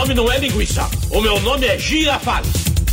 [0.00, 0.88] nome não é linguiça.
[1.10, 2.50] O meu nome é Girafales.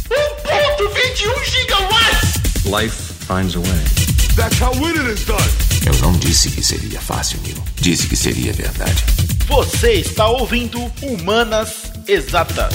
[0.10, 2.65] 1.21 gigawatts!
[2.65, 3.83] Life finds a way.
[4.36, 5.40] That's how winning is done.
[5.85, 7.63] Eu não disse que seria fácil, Neil.
[7.78, 9.06] Disse que seria verdade.
[9.47, 12.74] Você está ouvindo Humanas Exatas.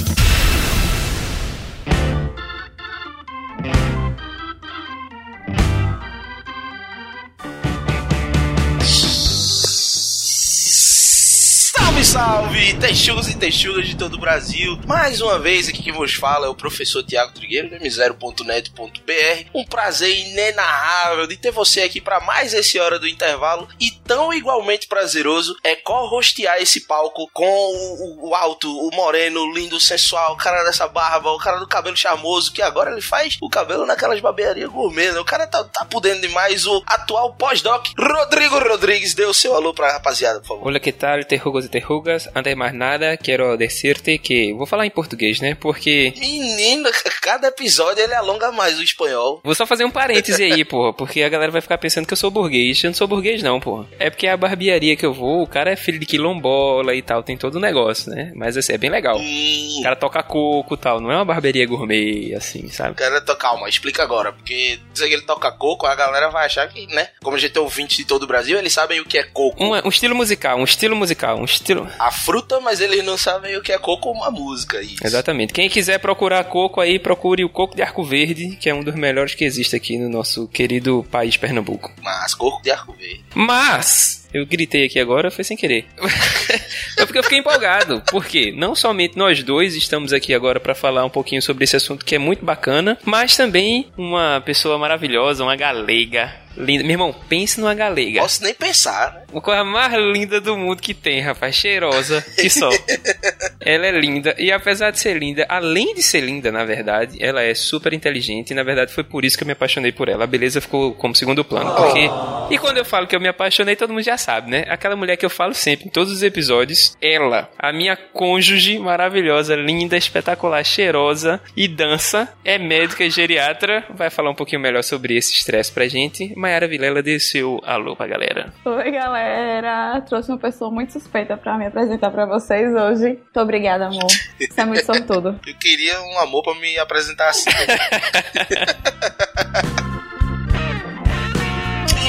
[12.62, 14.78] Texugos e texugas de todo o Brasil.
[14.86, 19.48] Mais uma vez aqui quem vos fala é o professor Tiago Trigueiro, do m0.net.br.
[19.52, 24.32] Um prazer inenarrável de ter você aqui para mais esse Hora do Intervalo e tão
[24.32, 30.36] igualmente prazeroso é co-hostear esse palco com o, o, alto, o moreno, lindo, sensual, o
[30.36, 34.20] cara dessa barba, o cara do cabelo charmoso, que agora ele faz o cabelo naquelas
[34.20, 35.18] barbearias gourmet, né?
[35.18, 36.66] O cara tá, tá podendo demais.
[36.66, 40.68] O atual pós-doc, Rodrigo Rodrigues, o seu alô pra rapaziada, por favor.
[40.68, 42.28] Hola, ¿qué tal, terrugos e terrugas?
[42.52, 44.52] De mais nada, quero decirte que...
[44.52, 45.56] Vou falar em português, né?
[45.58, 46.12] Porque...
[46.18, 46.90] Menino,
[47.20, 49.40] cada episódio ele alonga mais o espanhol.
[49.44, 52.16] Vou só fazer um parêntese aí, porra, porque a galera vai ficar pensando que eu
[52.16, 52.82] sou burguês.
[52.82, 53.86] Eu não sou burguês, não, porra.
[53.98, 57.22] É porque a barbearia que eu vou, o cara é filho de quilombola e tal,
[57.22, 58.32] tem todo o negócio, né?
[58.34, 59.16] Mas assim, é bem legal.
[59.18, 62.94] Hum, O cara toca coco e tal, não é uma barbearia gourmet, assim, sabe?
[62.96, 66.68] Cara, to- calma, explica agora, porque dizer que ele toca coco, a galera vai achar
[66.68, 67.08] que, né?
[67.22, 69.62] Como a gente tem ouvintes de todo o Brasil, eles sabem o que é coco.
[69.62, 71.88] Um, um estilo musical, um estilo musical, um estilo...
[71.98, 72.10] A
[72.42, 74.80] fruta, mas eles não sabem o que é coco uma música.
[74.80, 75.04] Isso.
[75.04, 75.52] Exatamente.
[75.52, 78.94] Quem quiser procurar coco aí, procure o coco de arco verde, que é um dos
[78.94, 81.92] melhores que existe aqui no nosso querido país Pernambuco.
[82.02, 83.24] Mas coco de arco verde.
[83.34, 85.86] Mas eu gritei aqui agora, foi sem querer.
[86.98, 88.02] é porque eu fiquei empolgado.
[88.10, 92.04] Porque não somente nós dois estamos aqui agora para falar um pouquinho sobre esse assunto
[92.04, 96.41] que é muito bacana, mas também uma pessoa maravilhosa, uma galega.
[96.56, 96.82] Linda.
[96.82, 98.20] Meu irmão, pense numa galega.
[98.20, 99.22] Posso nem pensar, né?
[99.32, 101.54] Uma coisa mais linda do mundo que tem, rapaz.
[101.54, 102.68] Cheirosa, que só.
[103.60, 104.34] ela é linda.
[104.38, 108.50] E apesar de ser linda, além de ser linda, na verdade, ela é super inteligente.
[108.50, 110.24] E na verdade foi por isso que eu me apaixonei por ela.
[110.24, 111.74] A beleza ficou como segundo plano.
[111.74, 112.10] Porque.
[112.50, 114.64] E quando eu falo que eu me apaixonei, todo mundo já sabe, né?
[114.68, 116.96] Aquela mulher que eu falo sempre, em todos os episódios.
[117.00, 122.28] Ela, a minha cônjuge maravilhosa, linda, espetacular, cheirosa e dança.
[122.44, 123.84] É médica e geriatra.
[123.94, 126.32] Vai falar um pouquinho melhor sobre esse estresse pra gente.
[126.42, 128.52] Mayara Vilela dê seu alô pra galera.
[128.64, 130.00] Oi, galera!
[130.00, 133.10] Trouxe uma pessoa muito suspeita pra me apresentar pra vocês hoje.
[133.10, 134.10] Muito obrigada, amor.
[134.38, 135.38] Você é muito sortudo.
[135.46, 137.50] Eu queria um amor pra me apresentar assim.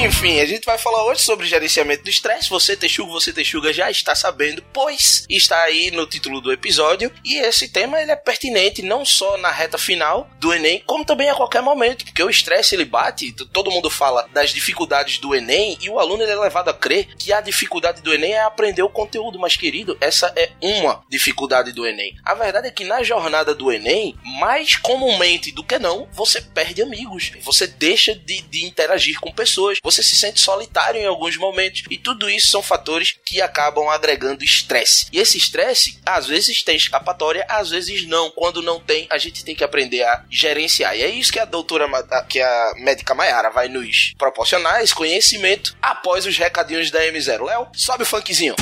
[0.04, 2.50] Enfim, a gente vai falar hoje sobre gerenciamento do estresse.
[2.50, 7.10] Você, Texugo, você, Texuga, já está sabendo, pois está aí no título do episódio.
[7.24, 11.30] E esse tema ele é pertinente não só na reta final do Enem, como também
[11.30, 12.04] a qualquer momento.
[12.04, 16.22] Porque o estresse ele bate, todo mundo fala das dificuldades do Enem, e o aluno
[16.22, 19.38] ele é levado a crer que a dificuldade do Enem é aprender o conteúdo.
[19.38, 22.14] Mas, querido, essa é uma dificuldade do Enem.
[22.22, 26.82] A verdade é que na jornada do Enem, mais comumente do que não, você perde
[26.82, 27.32] amigos.
[27.40, 29.78] Você deixa de, de interagir com pessoas.
[29.82, 31.82] Você se sente solitário em alguns momentos.
[31.90, 35.06] E tudo isso são fatores que acabam agregando estresse.
[35.12, 38.30] E esse estresse, às vezes tem escapatória, às vezes não.
[38.30, 40.96] Quando não tem, a gente tem que aprender a gerenciar.
[40.96, 41.86] E é isso que a doutora,
[42.28, 47.44] que a médica Maiara vai nos proporcionar, esse conhecimento, após os recadinhos da M0.
[47.44, 48.54] Léo, sobe o funkzinho.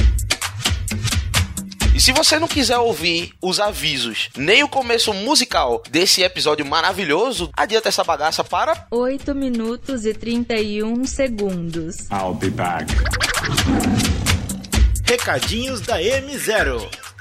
[1.94, 7.50] E se você não quiser ouvir os avisos, nem o começo musical desse episódio maravilhoso,
[7.54, 12.08] adianta essa bagaça para 8 minutos e 31 segundos.
[12.10, 12.86] I'll be back.
[15.06, 17.11] Recadinhos da M0.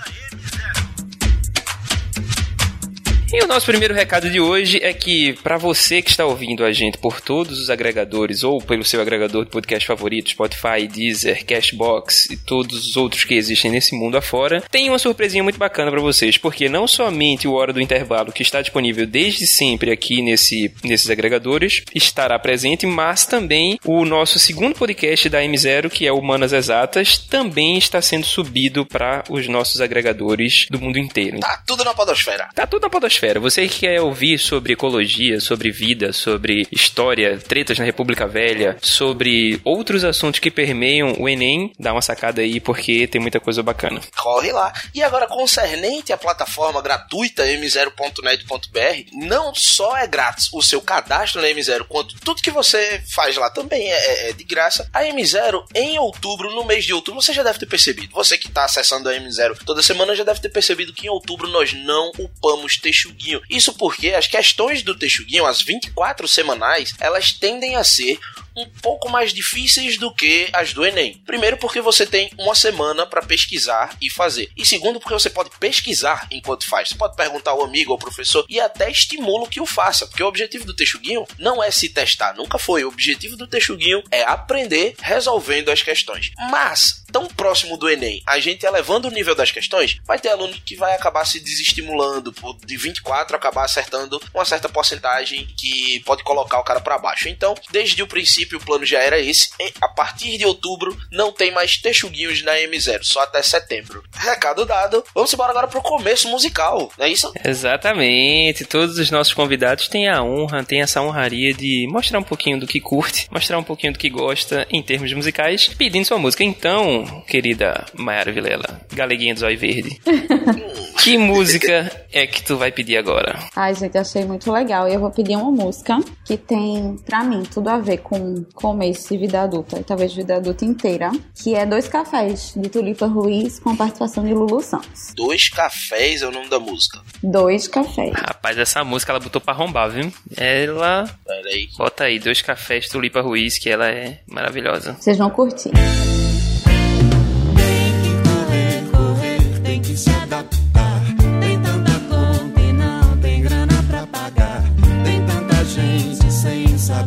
[3.34, 6.74] E o nosso primeiro recado de hoje é que, para você que está ouvindo a
[6.74, 12.30] gente por todos os agregadores ou pelo seu agregador de podcast favorito, Spotify, Deezer, Cashbox
[12.30, 16.02] e todos os outros que existem nesse mundo afora, tem uma surpresinha muito bacana para
[16.02, 20.70] vocês, porque não somente o Hora do Intervalo, que está disponível desde sempre aqui nesse,
[20.84, 26.52] nesses agregadores, estará presente, mas também o nosso segundo podcast da M0, que é Humanas
[26.52, 31.40] Exatas, também está sendo subido para os nossos agregadores do mundo inteiro.
[31.40, 32.50] tá tudo na podosfera.
[32.54, 33.21] Tá tudo na podosfera.
[33.40, 39.62] Você que quer ouvir sobre ecologia, sobre vida, sobre história, tretas na República Velha, sobre
[39.64, 44.02] outros assuntos que permeiam o Enem, dá uma sacada aí porque tem muita coisa bacana.
[44.18, 44.74] Corre lá.
[44.94, 51.48] E agora, concernente à plataforma gratuita m0.net.br, não só é grátis o seu cadastro na
[51.48, 54.90] M0, quanto tudo que você faz lá também é, é de graça.
[54.94, 58.14] A M0, em outubro, no mês de outubro, você já deve ter percebido.
[58.14, 61.48] Você que está acessando a M0 toda semana já deve ter percebido que em outubro
[61.48, 62.78] nós não upamos
[63.12, 63.42] Texuguinho.
[63.50, 68.20] Isso porque as questões do Texuguinho, as 24 semanais, elas tendem a ser
[68.56, 71.22] um pouco mais difíceis do que as do Enem.
[71.26, 74.52] Primeiro, porque você tem uma semana para pesquisar e fazer.
[74.56, 76.90] E segundo, porque você pode pesquisar enquanto faz.
[76.90, 80.08] Você pode perguntar ao amigo, ao professor e até estimula que o faça.
[80.08, 82.84] Porque o objetivo do Texuguinho não é se testar, nunca foi.
[82.84, 86.32] O objetivo do Texuguinho é aprender resolvendo as questões.
[86.50, 90.54] Mas, tão próximo do Enem, a gente elevando o nível das questões, vai ter aluno
[90.66, 92.34] que vai acabar se desestimulando,
[92.66, 97.28] de 24 acabar acertando uma certa porcentagem que pode colocar o cara para baixo.
[97.28, 99.50] Então, desde o princípio, o plano já era esse.
[99.82, 104.04] A partir de outubro, não tem mais texuguinhos na M0, só até setembro.
[104.14, 107.32] Recado dado, vamos embora agora pro começo musical, não é isso?
[107.44, 108.66] Exatamente.
[108.66, 112.68] Todos os nossos convidados têm a honra, têm essa honraria de mostrar um pouquinho do
[112.68, 116.44] que curte, mostrar um pouquinho do que gosta em termos musicais, pedindo sua música.
[116.44, 120.00] Então, querida Mayara Vilela, galeguinha do Zóio Verde,
[121.04, 123.40] que música é que tu vai pedir agora?
[123.56, 124.88] Ai, gente, achei muito legal.
[124.88, 129.10] E eu vou pedir uma música que tem, pra mim, tudo a ver com começo
[129.10, 133.60] de vida adulta, e talvez vida adulta inteira, que é Dois Cafés, de Tulipa Ruiz,
[133.60, 135.14] com a participação de Lulu Santos.
[135.16, 137.00] Dois Cafés é o nome da música.
[137.24, 138.14] Dois Cafés.
[138.14, 140.12] Rapaz, essa música ela botou pra arrombar, viu?
[140.38, 141.10] Ela.
[141.26, 141.70] Peraí.
[141.78, 144.96] Bota aí, Dois Cafés Tulipa Ruiz, que ela é maravilhosa.
[145.00, 145.72] Vocês vão curtir.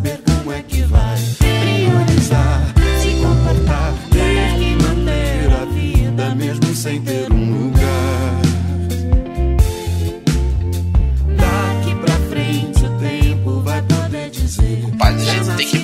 [0.03, 0.14] tem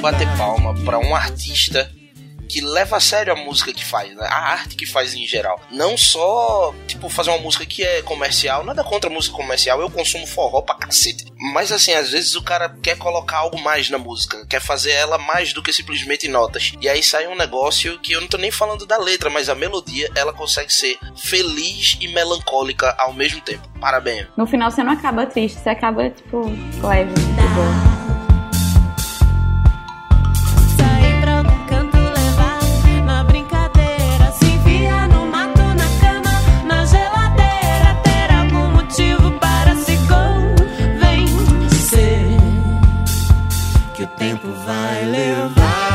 [0.01, 1.91] bater palma pra um artista
[2.51, 4.27] que leva a sério a música que faz, né?
[4.27, 5.61] a arte que faz em geral.
[5.71, 9.89] Não só, tipo, fazer uma música que é comercial, nada contra a música comercial, eu
[9.89, 11.27] consumo forró pra cacete.
[11.55, 15.17] Mas assim, às vezes o cara quer colocar algo mais na música, quer fazer ela
[15.17, 16.73] mais do que simplesmente notas.
[16.81, 19.55] E aí sai um negócio que eu não tô nem falando da letra, mas a
[19.55, 23.69] melodia, ela consegue ser feliz e melancólica ao mesmo tempo.
[23.81, 24.27] Parabéns.
[24.37, 26.43] No final você não acaba triste, você acaba, tipo,
[26.83, 27.90] leve, de boa.
[44.21, 45.90] Tempo vai levar.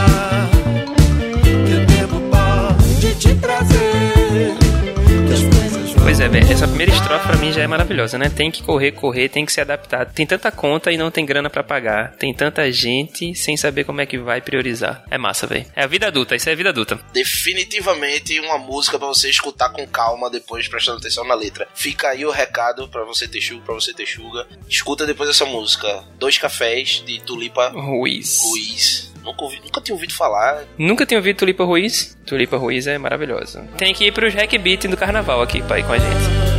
[6.16, 8.30] Pois é, velho, essa primeira estrofe pra mim já é maravilhosa, né?
[8.30, 10.06] Tem que correr, correr, tem que se adaptar.
[10.06, 12.16] Tem tanta conta e não tem grana pra pagar.
[12.16, 15.04] Tem tanta gente sem saber como é que vai priorizar.
[15.12, 15.66] É massa, velho.
[15.76, 16.98] É a vida adulta, isso é a vida adulta.
[17.12, 21.68] Definitivamente uma música pra você escutar com calma depois, prestando atenção na letra.
[21.76, 24.48] Fica aí o recado pra você ter chuga, pra você ter chuga.
[24.70, 26.02] Escuta depois essa música.
[26.18, 28.40] Dois cafés de Tulipa Ruiz.
[28.42, 29.15] Ruiz.
[29.26, 30.64] Nunca, ouvi, nunca tinha ouvido falar.
[30.78, 32.16] Nunca tinha ouvido Tulipa Ruiz?
[32.28, 33.68] Tulipa Ruiz é maravilhosa.
[33.76, 36.56] Tem que ir pros hack beat do carnaval aqui pra ir com a gente.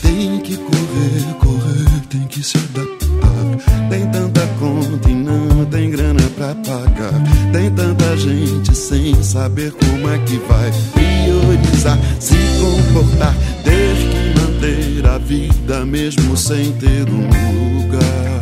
[0.00, 3.88] Tem que correr, correr, tem que se adaptar.
[3.90, 7.12] Tem tanta conta e não tem grana pra pagar.
[7.52, 13.34] Tem tanta gente sem saber como é que vai priorizar, se comportar,
[13.64, 18.37] ter que manter a vida mesmo sem ter um lugar.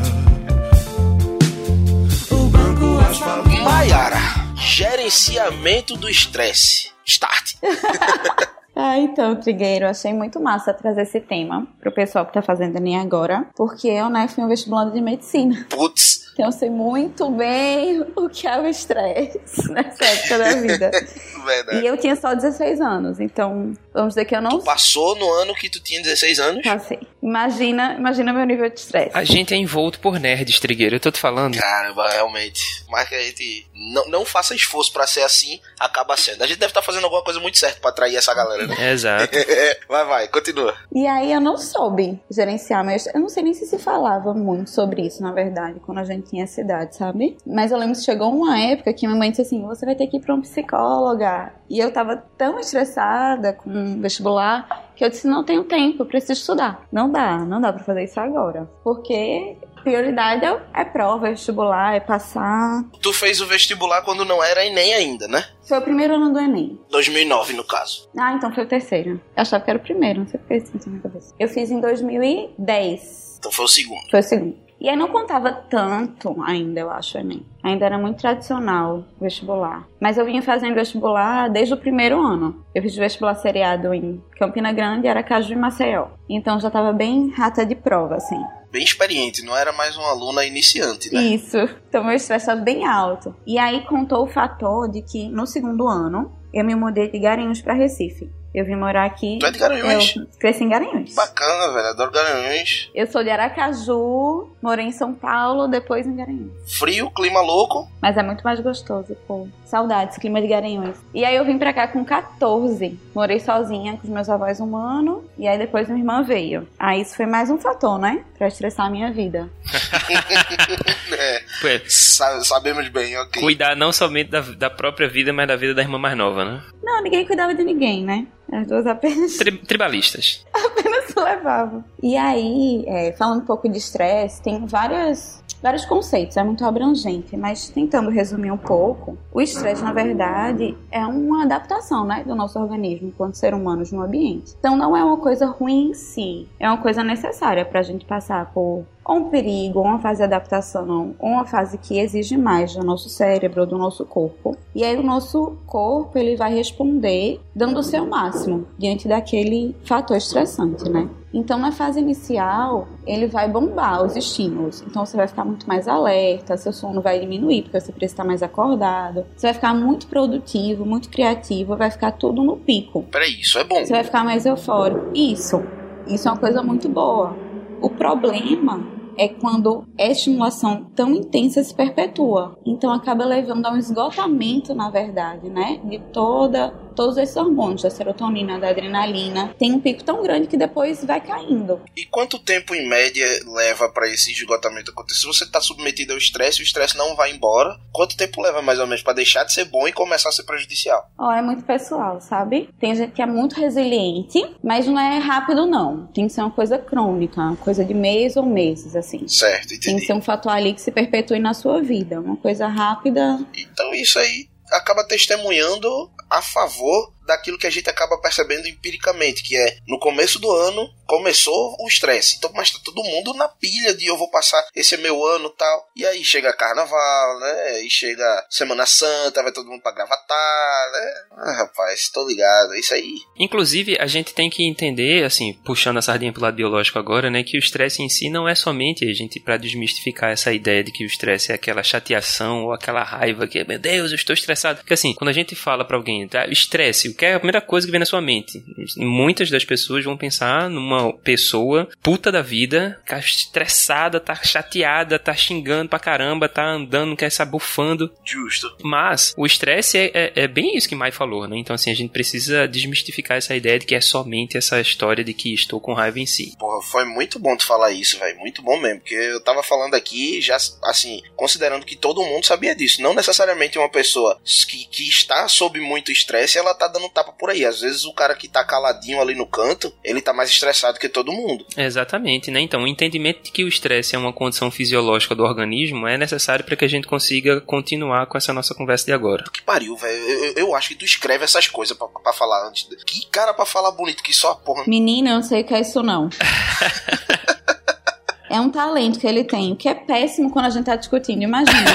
[3.87, 4.19] Maiara,
[4.56, 6.91] gerenciamento do estresse.
[7.05, 7.55] Start.
[8.78, 12.99] Ah, então, Trigueiro, achei muito massa trazer esse tema pro pessoal que tá fazendo Enem
[12.99, 15.64] agora, porque eu, né, fui um vestibulando de medicina.
[15.71, 19.40] Putz, Então eu sei muito bem o que é o estresse
[19.73, 20.90] nessa época da vida.
[21.47, 21.81] verdade.
[21.81, 25.55] E eu tinha só 16 anos, então vamos dizer que eu não Passou no ano
[25.55, 26.62] que tu tinha 16 anos?
[26.62, 26.99] passei.
[27.23, 29.11] Imagina, imagina meu nível de estresse.
[29.12, 30.97] A gente é envolto por nerds, Trigueiro.
[30.97, 31.57] Eu tô te falando.
[31.57, 32.85] Caramba, realmente.
[32.88, 36.43] Mas que a gente não, não faça esforço pra ser assim, acaba sendo.
[36.43, 38.76] A gente deve estar fazendo alguma coisa muito certa pra atrair essa galera, né?
[38.93, 39.29] Exato.
[39.88, 40.76] vai, vai, continua.
[40.95, 44.71] E aí eu não soube gerenciar, mas eu não sei nem se se falava muito
[44.71, 47.37] sobre isso, na verdade, quando a gente tinha essa idade, sabe?
[47.45, 50.07] Mas eu lembro que chegou uma época que minha mãe disse assim: você vai ter
[50.07, 51.53] que ir pra um psicóloga.
[51.68, 56.06] E eu tava tão estressada com o vestibular que eu disse: não tenho tempo, eu
[56.06, 56.87] preciso estudar.
[56.90, 58.68] Não dá, não dá pra fazer isso agora.
[58.82, 59.56] Porque
[59.87, 62.85] prioridade é, é prova, é vestibular, é passar.
[63.00, 65.44] Tu fez o vestibular quando não era Enem ainda, né?
[65.62, 66.80] Foi o primeiro ano do Enem.
[66.90, 68.08] 2009, no caso.
[68.18, 69.11] Ah, então foi o terceiro.
[69.11, 71.35] Eu achava que era o primeiro, não sei porque isso na minha cabeça.
[71.38, 73.37] Eu fiz em 2010.
[73.38, 74.11] Então foi o segundo.
[74.11, 74.65] Foi o segundo.
[74.80, 77.45] E aí não contava tanto ainda, eu acho, Enem.
[77.62, 79.88] Ainda era muito tradicional vestibular.
[80.00, 82.64] Mas eu vinha fazendo vestibular desde o primeiro ano.
[82.75, 86.09] Eu fiz vestibular seriado em Campina Grande, Aracaju e Maceió.
[86.28, 88.40] Então já tava bem rata de prova, assim.
[88.71, 91.23] bem experiente, não era mais uma aluna iniciante, né?
[91.23, 91.56] Isso.
[91.88, 93.35] Então meu estresse estava bem alto.
[93.47, 97.62] E aí contou o fator de que no segundo ano eu me mudei de Garanhuns
[97.62, 98.30] para Recife.
[98.57, 99.37] Eu vim morar aqui.
[99.39, 100.17] Tu é de Garanhuns?
[100.17, 101.15] Eu cresci em Garanhuns.
[101.15, 101.89] Bacana, velho.
[101.89, 102.91] Adoro Garanhuns.
[102.95, 106.79] Eu sou de Aracaju, morei em São Paulo, depois em Garanhuns.
[106.79, 107.87] Frio, clima louco.
[108.01, 109.47] Mas é muito mais gostoso, pô.
[109.66, 110.96] Saudades, clima de Garanhuns.
[111.12, 112.99] E aí eu vim pra cá com 14.
[113.14, 115.25] Morei sozinha com os meus avós humanos.
[115.37, 116.66] E aí depois minha irmã veio.
[116.78, 118.25] Aí isso foi mais um fator, né?
[118.38, 119.50] Pra estressar a minha vida.
[121.18, 121.42] é,
[121.88, 123.42] sa sabemos bem, ok.
[123.42, 126.62] Cuidar não somente da, da própria vida, mas da vida da irmã mais nova, né?
[126.82, 128.26] Não, ninguém cuidava de ninguém, né?
[128.52, 129.37] As duas apenas.
[129.37, 130.46] Tri tribalistas.
[130.54, 131.85] apenas levavam.
[132.02, 137.37] E aí, é, falando um pouco de estresse, tem várias, vários conceitos, é muito abrangente,
[137.37, 142.56] mas tentando resumir um pouco, o estresse, na verdade, é uma adaptação né, do nosso
[142.56, 144.54] organismo enquanto ser humanos no ambiente.
[144.61, 148.04] Então, não é uma coisa ruim em si, é uma coisa necessária para a gente
[148.04, 152.37] passar por ou um perigo, ou uma fase de adaptação, ou uma fase que exige
[152.37, 154.57] mais do nosso cérebro, do nosso corpo.
[154.75, 160.17] E aí o nosso corpo ele vai responder dando o seu máximo diante daquele fator
[160.17, 161.09] estressante, né?
[161.33, 164.83] Então, na fase inicial, ele vai bombar os estímulos.
[164.87, 168.25] Então, você vai ficar muito mais alerta, seu sono vai diminuir, porque você precisa estar
[168.25, 169.27] mais acordado.
[169.37, 173.03] Você vai ficar muito produtivo, muito criativo, vai ficar tudo no pico.
[173.13, 173.75] Peraí, isso é bom.
[173.85, 175.11] Você vai ficar mais eufórico.
[175.15, 175.63] Isso.
[176.07, 177.37] Isso é uma coisa muito boa.
[177.83, 182.58] O problema é quando a estimulação tão intensa se perpetua.
[182.64, 185.80] Então acaba levando a um esgotamento, na verdade, né?
[185.85, 190.57] De toda todos esses hormônios, da serotonina, da adrenalina, tem um pico tão grande que
[190.57, 191.81] depois vai caindo.
[191.97, 195.21] E quanto tempo em média leva para esse esgotamento acontecer?
[195.21, 197.79] Se você está submetido ao estresse, o estresse não vai embora.
[197.93, 200.45] Quanto tempo leva mais ou menos para deixar de ser bom e começar a ser
[200.45, 201.11] prejudicial?
[201.19, 202.69] Ó, oh, é muito pessoal, sabe?
[202.81, 206.07] Tem gente que é muito resiliente, mas não é rápido não.
[206.09, 209.29] Tem que ser uma coisa crônica, uma coisa de mês ou meses assim.
[209.29, 209.87] Certo, entendi.
[209.87, 213.38] Tem que ser um fator ali que se perpetue na sua vida, uma coisa rápida.
[213.57, 219.56] Então isso aí acaba testemunhando a favor daquilo que a gente acaba percebendo empiricamente, que
[219.56, 222.37] é no começo do ano começou o estresse.
[222.37, 225.49] Então, mas tá todo mundo na pilha de eu vou passar esse é meu ano
[225.50, 225.88] tal.
[225.95, 227.83] E aí chega carnaval, né?
[227.83, 231.12] E chega Semana Santa, vai todo mundo pra gravatar, né?
[231.33, 233.14] Ah, rapaz, tô ligado, é isso aí.
[233.38, 237.42] Inclusive, a gente tem que entender, assim, puxando a sardinha pro lado biológico agora, né?
[237.42, 240.92] Que o estresse em si não é somente a gente para desmistificar essa ideia de
[240.92, 244.78] que o estresse é aquela chateação ou aquela raiva que, meu Deus, eu estou estressado.
[244.78, 246.47] Porque assim, quando a gente fala para alguém, tá?
[246.47, 248.64] Estresse, que é a primeira coisa que vem na sua mente?
[248.96, 255.18] Muitas das pessoas vão pensar numa uma pessoa puta da vida, tá estressada, tá chateada,
[255.18, 258.12] tá xingando pra caramba, tá andando, quer estar bufando.
[258.25, 258.75] Justo.
[258.82, 261.56] Mas o estresse é, é, é, bem isso que Mai falou, né?
[261.56, 265.35] Então, assim, a gente precisa desmistificar essa ideia de que é somente essa história de
[265.35, 266.54] que estou com raiva em si.
[266.58, 268.38] Porra, foi muito bom tu falar isso, velho.
[268.38, 269.00] Muito bom mesmo.
[269.00, 273.02] Porque eu tava falando aqui, já, assim, considerando que todo mundo sabia disso.
[273.02, 277.51] Não necessariamente uma pessoa que, que está sob muito estresse, ela tá dando tapa por
[277.51, 277.65] aí.
[277.65, 281.09] Às vezes o cara que tá caladinho ali no canto, ele tá mais estressado que
[281.09, 281.65] todo mundo.
[281.77, 282.61] Exatamente, né?
[282.61, 286.65] Então, o entendimento de que o estresse é uma condição fisiológica do organismo é necessário
[286.65, 289.45] para que a gente consiga continuar com essa nossa conversa de agora.
[289.53, 290.17] Que pariu, velho.
[290.17, 292.87] Eu, eu, acho que tu escreve essas coisas para falar antes.
[293.05, 294.85] Que cara para falar bonito que só a porra.
[294.87, 296.29] Menina, eu não sei o que é isso não.
[298.51, 301.91] é um talento que ele tem, que é péssimo quando a gente tá discutindo, imagina.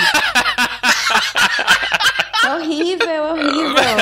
[2.45, 3.97] é horrível, horrível.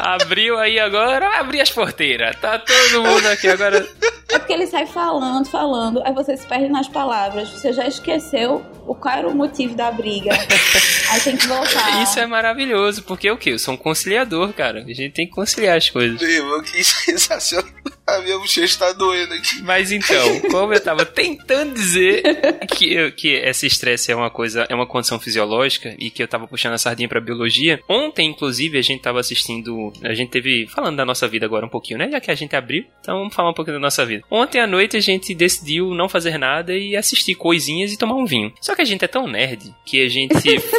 [0.00, 2.34] Abriu aí agora, abri as porteiras.
[2.40, 3.86] Tá todo mundo aqui agora.
[4.30, 8.64] É porque ele sai falando, falando, aí você se perde nas palavras, você já esqueceu
[8.86, 10.30] o qual era o motivo da briga.
[11.10, 12.02] aí tem que voltar.
[12.02, 13.50] Isso é maravilhoso, porque o quê?
[13.50, 14.80] Eu sou um conciliador, cara.
[14.80, 16.20] A gente tem que conciliar as coisas.
[16.20, 17.70] Meu, que sensacional.
[18.16, 19.62] A minha bochecha tá doendo aqui.
[19.62, 22.22] Mas então, como eu tava tentando dizer
[22.68, 26.46] que, que esse estresse é uma coisa, é uma condição fisiológica e que eu tava
[26.46, 27.80] puxando a sardinha pra biologia.
[27.88, 29.92] Ontem, inclusive, a gente tava assistindo.
[30.02, 30.66] A gente teve.
[30.66, 32.10] Falando da nossa vida agora um pouquinho, né?
[32.10, 34.24] Já que a gente abriu, então vamos falar um pouquinho da nossa vida.
[34.30, 38.26] Ontem à noite a gente decidiu não fazer nada e assistir coisinhas e tomar um
[38.26, 38.52] vinho.
[38.60, 40.34] Só que a gente é tão nerd que a gente.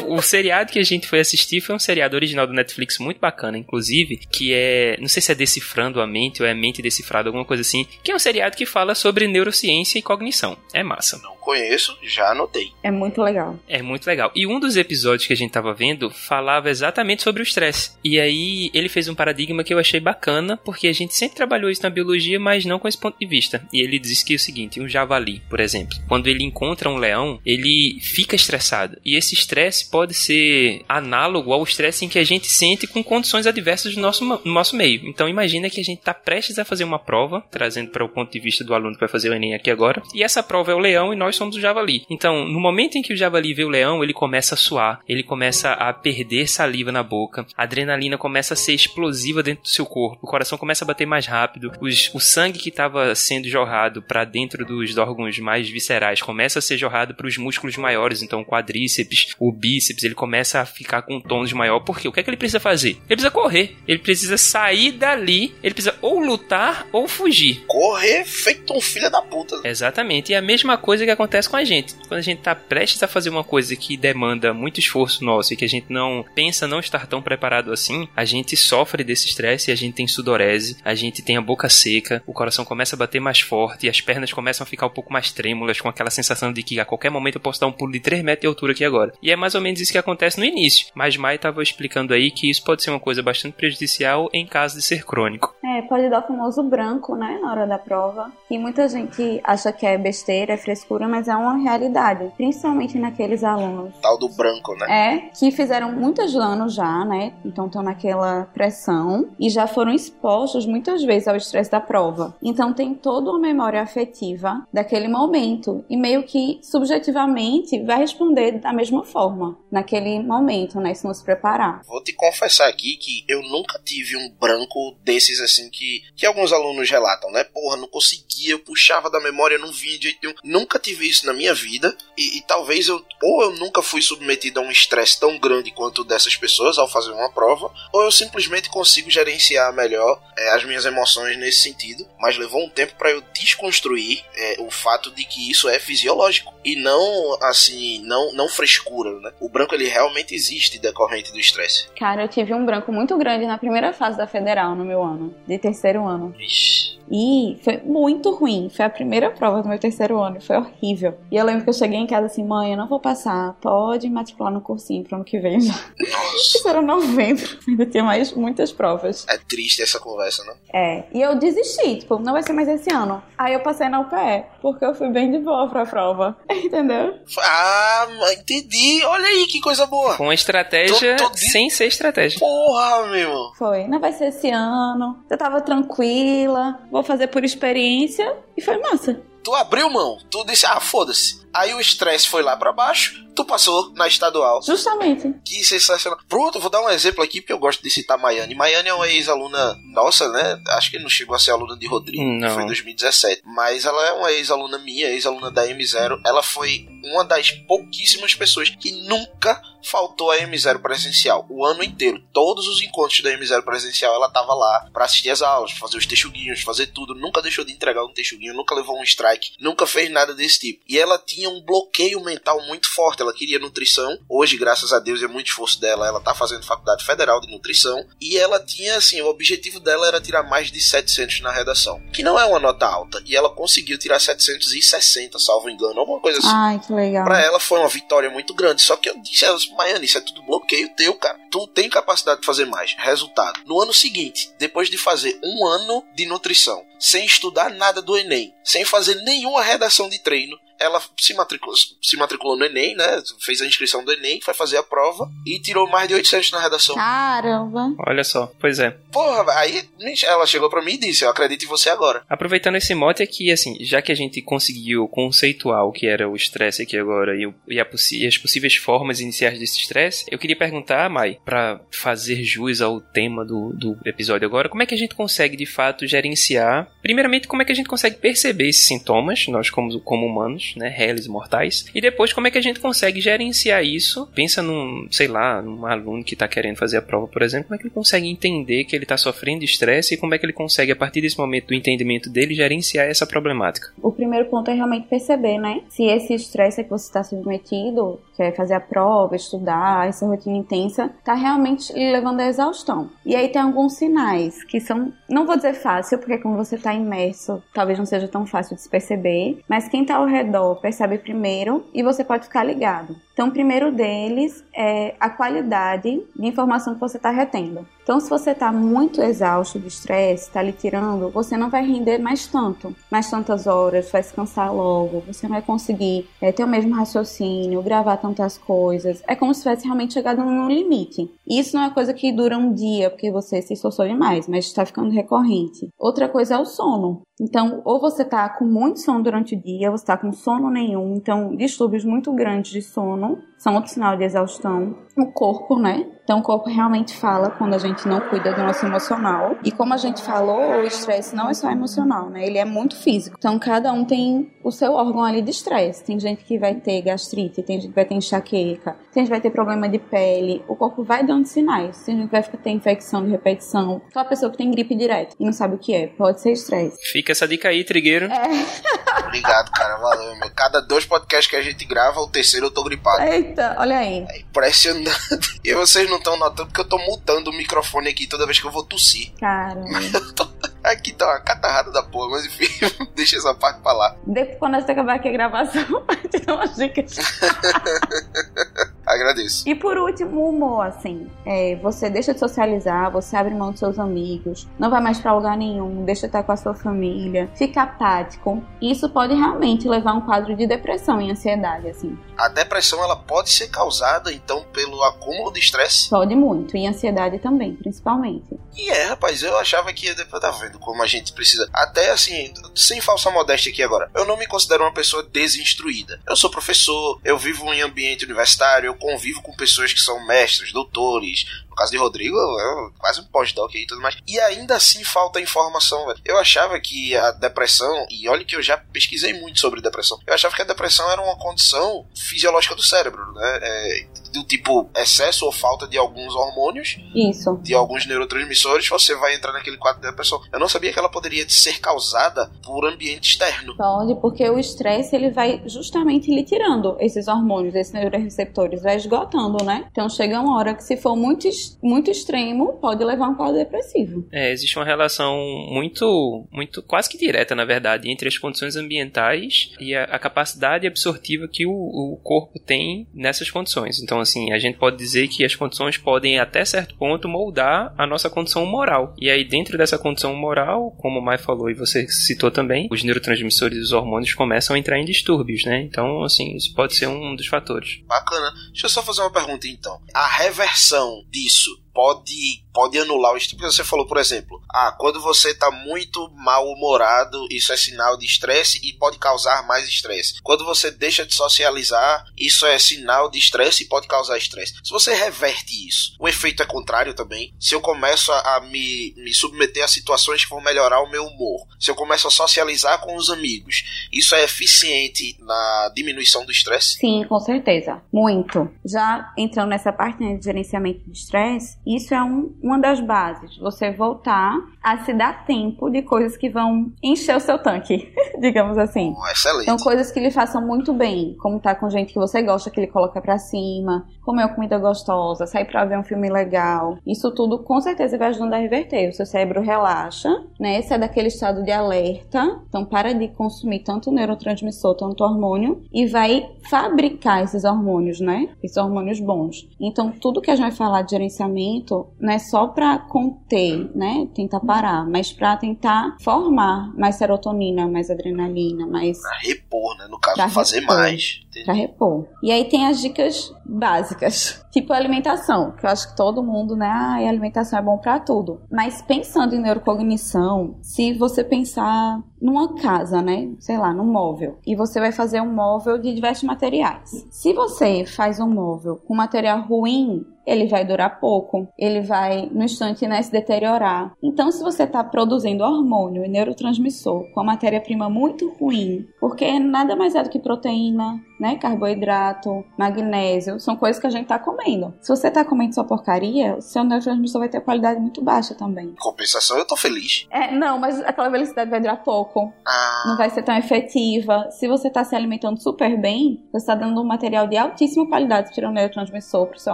[0.08, 3.58] o seriado que a gente foi assistir foi um seriado original do Netflix muito bacana,
[3.58, 4.98] inclusive, que é.
[5.00, 7.88] Não sei se é Decifrando a Mente ou é Mente Decifrada, alguma coisa assim.
[8.04, 10.58] Que é um seriado que fala sobre neurociência e cognição.
[10.74, 11.20] É massa.
[11.20, 12.71] Não conheço, já anotei.
[12.83, 13.57] É muito legal.
[13.67, 14.31] É muito legal.
[14.36, 17.91] E um dos episódios que a gente tava vendo falava exatamente sobre o estresse.
[18.03, 21.69] E aí ele fez um paradigma que eu achei bacana, porque a gente sempre trabalhou
[21.69, 23.65] isso na biologia, mas não com esse ponto de vista.
[23.74, 26.98] E ele diz que é o seguinte: um javali, por exemplo, quando ele encontra um
[26.98, 28.98] leão, ele fica estressado.
[29.03, 33.48] E esse estresse pode ser análogo ao estresse em que a gente sente com condições
[33.48, 35.07] adversas do nosso, no nosso meio.
[35.07, 38.10] Então imagina que a gente está prestes a fazer uma prova prova, trazendo para o
[38.10, 40.01] ponto de vista do aluno que vai fazer o Enem aqui agora.
[40.13, 42.06] E essa prova é o leão e nós somos o javali.
[42.10, 45.24] Então, no momento em que o javali vê o leão, ele começa a suar, ele
[45.24, 49.86] começa a perder saliva na boca, a adrenalina começa a ser explosiva dentro do seu
[49.86, 54.02] corpo, o coração começa a bater mais rápido, os, o sangue que estava sendo jorrado
[54.02, 58.42] para dentro dos órgãos mais viscerais começa a ser jorrado para os músculos maiores, então
[58.42, 61.80] o quadríceps, o bíceps, ele começa a ficar com tons maior.
[61.82, 62.08] Por quê?
[62.08, 62.90] O que é que ele precisa fazer?
[62.90, 67.64] Ele precisa correr, ele precisa sair dali, ele precisa ou lutar ou fugir.
[67.68, 69.62] Correr feito um filho da puta.
[69.64, 70.32] Exatamente.
[70.32, 71.96] E a mesma coisa que acontece com a gente.
[72.08, 75.58] Quando a gente tá prestes a fazer uma coisa que demanda muito esforço nosso e
[75.58, 79.72] que a gente não pensa não estar tão preparado assim, a gente sofre desse estresse
[79.72, 83.20] a gente tem sudorese, a gente tem a boca seca, o coração começa a bater
[83.20, 86.63] mais forte as pernas começam a ficar um pouco mais trêmulas, com aquela sensação de
[86.63, 88.84] que a qualquer momento eu posso dar um pulo de 3 metros de altura aqui
[88.84, 89.13] agora.
[89.22, 90.88] E é mais ou menos isso que acontece no início.
[90.96, 94.78] Mas Mai estava explicando aí que isso pode ser uma coisa bastante prejudicial em caso
[94.78, 95.54] de ser crônico.
[95.63, 98.32] É, pode dar o famoso branco, né, na hora da prova.
[98.50, 102.32] E muita gente acha que é besteira, é frescura, mas é uma realidade.
[102.38, 103.94] Principalmente naqueles alunos.
[104.01, 104.88] Tal do branco, né?
[104.89, 107.34] É, que fizeram muitos anos já, né?
[107.44, 112.36] Então estão naquela pressão e já foram expostos muitas vezes ao estresse da prova.
[112.41, 118.72] Então tem toda uma memória afetiva daquele momento e meio que subjetivamente vai responder da
[118.72, 120.94] mesma forma naquele momento, né?
[120.94, 121.82] Se não se preparar.
[121.86, 126.53] Vou te confessar aqui que eu nunca tive um branco desses assim que, que alguns
[126.53, 127.44] alunos relatam, né?
[127.44, 130.36] Porra, não conseguia, eu puxava da memória, não vinha de jeito nenhum.
[130.44, 134.60] Nunca tive isso na minha vida e, e talvez eu, ou eu nunca fui submetido
[134.60, 138.70] a um estresse tão grande quanto dessas pessoas ao fazer uma prova, ou eu simplesmente
[138.70, 142.08] consigo gerenciar melhor é, as minhas emoções nesse sentido.
[142.20, 146.53] Mas levou um tempo para eu desconstruir é, o fato de que isso é fisiológico
[146.63, 149.32] e não assim, não, não frescura, né?
[149.39, 151.88] O branco ele realmente existe decorrente do estresse.
[151.98, 155.34] Cara, eu tive um branco muito grande na primeira fase da federal no meu ano,
[155.48, 156.34] de terceiro ano.
[156.39, 157.01] Ixi.
[157.12, 158.70] E foi muito ruim.
[158.74, 161.18] Foi a primeira prova do meu terceiro ano foi horrível.
[161.30, 163.53] E eu lembro que eu cheguei em casa assim, mãe, eu não vou passar.
[163.62, 165.74] Pode matricular no cursinho pro ano que vem já.
[165.74, 166.58] Nossa.
[166.58, 167.60] Isso era novembro.
[167.68, 169.25] Ainda tinha mais muitas provas.
[169.27, 170.54] É triste essa conversa, né?
[170.74, 171.04] É.
[171.13, 173.21] E eu desisti, tipo, não vai ser mais esse ano.
[173.38, 176.38] Aí eu passei na UPE, porque eu fui bem de boa pra prova.
[176.64, 177.16] Entendeu?
[177.40, 179.04] Ah, entendi.
[179.06, 180.16] Olha aí que coisa boa.
[180.18, 182.40] Com estratégia Tô- tô de- sem ser estratégia.
[182.40, 183.52] Porra, meu.
[183.58, 183.88] Foi.
[183.88, 185.24] Não vai ser esse ano.
[185.30, 186.80] Eu tava tranquila.
[186.92, 188.36] Vou fazer por experiência.
[188.58, 189.22] E foi massa.
[189.43, 191.41] Tu abriu mão, tu disse, ah, foda-se.
[191.54, 194.62] Aí o estresse foi lá pra baixo, tu passou na estadual.
[194.63, 195.34] Justamente.
[195.43, 196.17] Que sensacional.
[196.30, 198.56] Pronto, vou dar um exemplo aqui, porque eu gosto de citar Maiane.
[198.56, 200.62] Maiane é uma ex-aluna nossa, né?
[200.69, 202.54] Acho que não chegou a ser aluna de Rodrigo, Não.
[202.54, 203.41] foi em 2017.
[203.45, 206.21] Mas ela é uma ex-aluna minha, ex-aluna da M0.
[206.25, 211.45] Ela foi uma das pouquíssimas pessoas que nunca faltou a M0 presencial.
[211.49, 212.21] O ano inteiro.
[212.32, 216.06] Todos os encontros da M0 presencial, ela tava lá pra assistir as aulas, fazer os
[216.06, 217.15] texuguinhos, fazer tudo.
[217.15, 220.84] Nunca deixou de entregar um texuguinho, nunca levou um strike, nunca fez nada desse tipo.
[220.88, 223.22] E ela tinha um bloqueio mental muito forte.
[223.22, 224.17] Ela queria nutrição.
[224.30, 227.52] Hoje, graças a Deus e é muito esforço dela, ela tá fazendo faculdade federal de
[227.52, 228.06] nutrição.
[228.20, 232.02] E ela tinha, assim, o objetivo dela era tirar mais de 700 na redação.
[232.13, 233.22] Que não é uma nota alta.
[233.26, 236.50] E ela conseguiu tirar 760, salvo engano, alguma coisa assim.
[236.52, 237.24] Ai, que legal.
[237.24, 238.82] Pra ela foi uma vitória muito grande.
[238.82, 241.39] Só que eu disse a ela, Maiane, isso é tudo bloqueio teu, cara.
[241.50, 242.96] Tu tem capacidade de fazer mais.
[242.98, 243.62] Resultado.
[243.65, 248.54] No ano seguinte, depois de fazer um ano de nutrição, sem estudar nada do Enem,
[248.63, 253.22] sem fazer nenhuma redação de treino, ela se matriculou, se matriculou no Enem, né?
[253.39, 256.62] Fez a inscrição do Enem, foi fazer a prova e tirou mais de 800 na
[256.62, 256.96] redação.
[256.96, 257.94] Caramba.
[258.08, 258.91] Olha só, pois é.
[259.12, 259.84] Porra, aí
[260.24, 262.24] ela chegou pra mim e disse: Eu acredito em você agora.
[262.30, 266.36] Aproveitando esse mote aqui, assim, já que a gente conseguiu conceituar o que era o
[266.36, 267.80] estresse aqui agora e, e
[268.12, 273.02] e as possíveis formas iniciais desse estresse, eu queria perguntar, Mai, pra fazer jus ao
[273.02, 276.89] tema do, do episódio agora, como é que a gente consegue de fato gerenciar?
[277.02, 280.88] Primeiramente, como é que a gente consegue perceber esses sintomas, nós como, como humanos, né,
[280.88, 284.27] réis mortais, e depois como é que a gente consegue gerenciar isso?
[284.34, 287.75] Pensa num, sei lá, num aluno que tá querendo fazer a prova, por exemplo, como
[287.75, 290.53] é que ele consegue entender que ele tá sofrendo estresse e como é que ele
[290.53, 293.89] consegue, a partir desse momento do entendimento dele, gerenciar essa problemática?
[294.01, 295.81] O primeiro ponto é realmente perceber, né?
[295.89, 300.57] Se esse estresse que você está submetido, que é fazer a prova, estudar, essa rotina
[300.57, 303.10] intensa, tá realmente levando à exaustão.
[303.25, 306.93] E aí tem alguns sinais que são, não vou dizer fácil, porque quando você tá
[306.93, 311.17] imerso, talvez não seja tão fácil de se perceber, mas quem tá ao redor percebe
[311.17, 313.15] primeiro e você pode ficar ligado.
[313.34, 317.88] Então, o primeiro deles é a qualidade de informação que você está retendo.
[318.12, 322.17] Então, se você está muito exausto do estresse, está lhe tirando, você não vai render
[322.17, 326.65] mais tanto, mais tantas horas, vai se cansar logo, você não vai conseguir é, ter
[326.65, 329.24] o mesmo raciocínio, gravar tantas coisas.
[329.26, 331.32] É como se tivesse realmente chegado num limite.
[331.47, 334.65] E isso não é coisa que dura um dia, porque você se esforçou demais, mas
[334.65, 335.88] está ficando recorrente.
[335.97, 337.21] Outra coisa é o sono.
[337.39, 340.69] Então, ou você está com muito sono durante o dia, ou você está com sono
[340.69, 344.95] nenhum, então distúrbios muito grandes de sono são outro sinal de exaustão.
[345.17, 346.08] O corpo, né?
[346.24, 349.58] Então o corpo realmente fala quando a gente não cuida do nosso emocional.
[349.64, 352.46] E como a gente falou, o estresse não é só emocional, né?
[352.46, 353.36] Ele é muito físico.
[353.38, 356.04] Então cada um tem o seu órgão ali de estresse.
[356.04, 359.32] Tem gente que vai ter gastrite, tem gente que vai ter enxaqueca, tem gente que
[359.32, 360.64] vai ter problema de pele.
[360.68, 362.02] O corpo vai dando sinais.
[362.04, 364.02] Tem gente que vai ter infecção de repetição.
[364.10, 366.08] Aquela pessoa que tem gripe direto e não sabe o que é.
[366.08, 366.98] Pode ser estresse.
[367.12, 368.26] Fica essa dica aí, Trigueiro.
[368.26, 369.26] É.
[369.26, 369.98] Obrigado, cara.
[369.98, 370.52] Valeu, meu.
[370.56, 373.24] Cada dois podcasts que a gente grava, o terceiro eu tô gripado.
[373.24, 374.26] Eita, olha aí.
[374.30, 375.12] É impressionante.
[375.64, 378.65] E vocês não estão notando porque eu tô mutando o microfone aqui toda vez que
[378.65, 379.32] eu vou tossir.
[379.39, 379.82] Cara.
[380.84, 382.67] Aqui tá uma catarrada da porra, mas enfim,
[383.15, 384.15] deixa essa parte pra lá.
[384.26, 387.17] Depois, quando a gente acabar aqui a gravação, vai te dar umas dicas.
[389.06, 389.67] Agradeço.
[389.67, 391.30] E por último, o humor, assim.
[391.46, 395.34] É, você deixa de socializar, você abre mão dos seus amigos, não vai mais pra
[395.34, 398.63] lugar nenhum, deixa de estar com a sua família, fica apático.
[398.82, 402.17] Isso pode realmente levar a um quadro de depressão e ansiedade, assim.
[402.38, 406.10] A depressão, ela pode ser causada, então, pelo acúmulo de estresse?
[406.10, 408.58] Pode muito, e ansiedade também, principalmente.
[408.76, 411.69] E é, rapaz, eu achava que depois tá vendo como a gente precisa.
[411.73, 416.19] Até assim, sem falsa modéstia aqui agora, eu não me considero uma pessoa desinstruída.
[416.27, 420.71] Eu sou professor, eu vivo em ambiente universitário, eu convivo com pessoas que são mestres,
[420.71, 421.45] doutores.
[421.82, 424.15] Caso de Rodrigo, é quase um pós-doc e tudo mais.
[424.28, 426.20] E ainda assim falta informação, velho.
[426.24, 430.34] Eu achava que a depressão, e olha que eu já pesquisei muito sobre depressão, eu
[430.36, 433.60] achava que a depressão era uma condição fisiológica do cérebro, né?
[433.63, 437.60] É, do tipo excesso ou falta de alguns hormônios, Isso.
[437.63, 440.39] de alguns neurotransmissores, você vai entrar naquele quadro de depressão.
[440.54, 443.76] Eu não sabia que ela poderia ser causada por ambiente externo.
[443.76, 449.63] Pode, porque o estresse ele vai justamente lhe tirando esses hormônios, esses neuroreceptores, vai esgotando,
[449.63, 449.88] né?
[449.91, 451.50] Então chega uma hora que se for muito,
[451.81, 454.27] muito extremo, pode levar a um quadro depressivo.
[454.31, 455.38] É, existe uma relação
[455.69, 460.88] muito, muito quase que direta, na verdade, entre as condições ambientais e a, a capacidade
[460.88, 464.01] absortiva que o, o corpo tem nessas condições.
[464.01, 468.05] Então, assim, a gente pode dizer que as condições podem, até certo ponto, moldar a
[468.05, 469.15] nossa condição moral.
[469.17, 473.03] E aí, dentro dessa condição moral, como o Mai falou e você citou também, os
[473.03, 475.81] neurotransmissores e os hormônios começam a entrar em distúrbios, né?
[475.81, 478.01] Então, assim, isso pode ser um dos fatores.
[478.07, 478.51] Bacana.
[478.71, 479.99] Deixa eu só fazer uma pergunta então.
[480.13, 485.21] A reversão disso isso pode pode anular o tipo você falou, por exemplo, ah, quando
[485.21, 490.41] você está muito mal-humorado, isso é sinal de estresse e pode causar mais estresse.
[490.41, 494.73] Quando você deixa de socializar, isso é sinal de estresse e pode causar estresse.
[494.84, 497.54] Se você reverte isso, o efeito é contrário também.
[497.60, 501.25] Se eu começo a, a me, me submeter a situações que vão melhorar o meu
[501.25, 506.51] humor, se eu começo a socializar com os amigos, isso é eficiente na diminuição do
[506.51, 506.97] estresse?
[506.97, 508.01] Sim, com certeza.
[508.12, 508.69] Muito.
[508.86, 513.58] Já entrando nessa parte né, de gerenciamento de estresse, isso é um, uma das bases.
[513.58, 518.78] Você voltar a se dar tempo de coisas que vão encher o seu tanque, digamos
[518.78, 519.13] assim.
[519.17, 519.63] Oh, excelente.
[519.63, 522.80] Então, coisas que lhe façam muito bem, como estar com gente que você gosta, que
[522.80, 526.98] ele coloca pra cima, comer uma comida gostosa, sair pra ver um filme legal.
[527.06, 529.10] Isso tudo com certeza vai ajudando a reverter.
[529.10, 530.82] O seu cérebro relaxa, né?
[530.82, 532.62] Sai daquele estado de alerta.
[532.67, 538.50] Então, para de consumir tanto neurotransmissor, tanto hormônio, e vai fabricar esses hormônios, né?
[538.63, 539.67] Esses hormônios bons.
[539.80, 541.70] Então, tudo que a gente vai falar de gerenciamento
[542.19, 544.27] não é só para conter, né?
[544.34, 549.19] Tentar parar, mas para tentar formar mais serotonina, mais adrenalina, mais.
[549.21, 550.07] Pra repor, né?
[550.10, 550.95] No caso, Pra fazer repor.
[550.97, 551.41] mais.
[551.52, 551.66] Entendi.
[551.66, 552.28] Pra repor.
[552.42, 556.88] E aí tem as dicas básicas, tipo alimentação, que eu acho que todo mundo, né,
[556.88, 558.62] ah, alimentação é bom pra tudo.
[558.72, 564.76] Mas pensando em neurocognição, se você pensar numa casa, né, sei lá, num móvel, e
[564.76, 567.28] você vai fazer um móvel de diversos materiais.
[567.30, 572.64] Se você faz um móvel com material ruim, ele vai durar pouco, ele vai no
[572.64, 574.14] instante né, se deteriorar.
[574.24, 579.96] Então, se você está produzindo hormônio e neurotransmissor com a matéria-prima muito ruim, porque nada
[579.96, 584.93] mais é do que proteína, né, carboidrato, magnésio, são coisas que a gente está comendo.
[585.01, 588.93] Se você está comendo só porcaria, o seu neurotransmissor vai ter qualidade muito baixa também.
[588.99, 590.27] Compensação, eu tô feliz.
[590.30, 592.54] É, não, mas aquela velocidade vai durar pouco.
[592.65, 594.49] Ah, Não vai ser tão efetiva.
[594.51, 598.51] Se você está se alimentando super bem, você está dando um material de altíssima qualidade,
[598.62, 599.73] neurotransmissor para o seu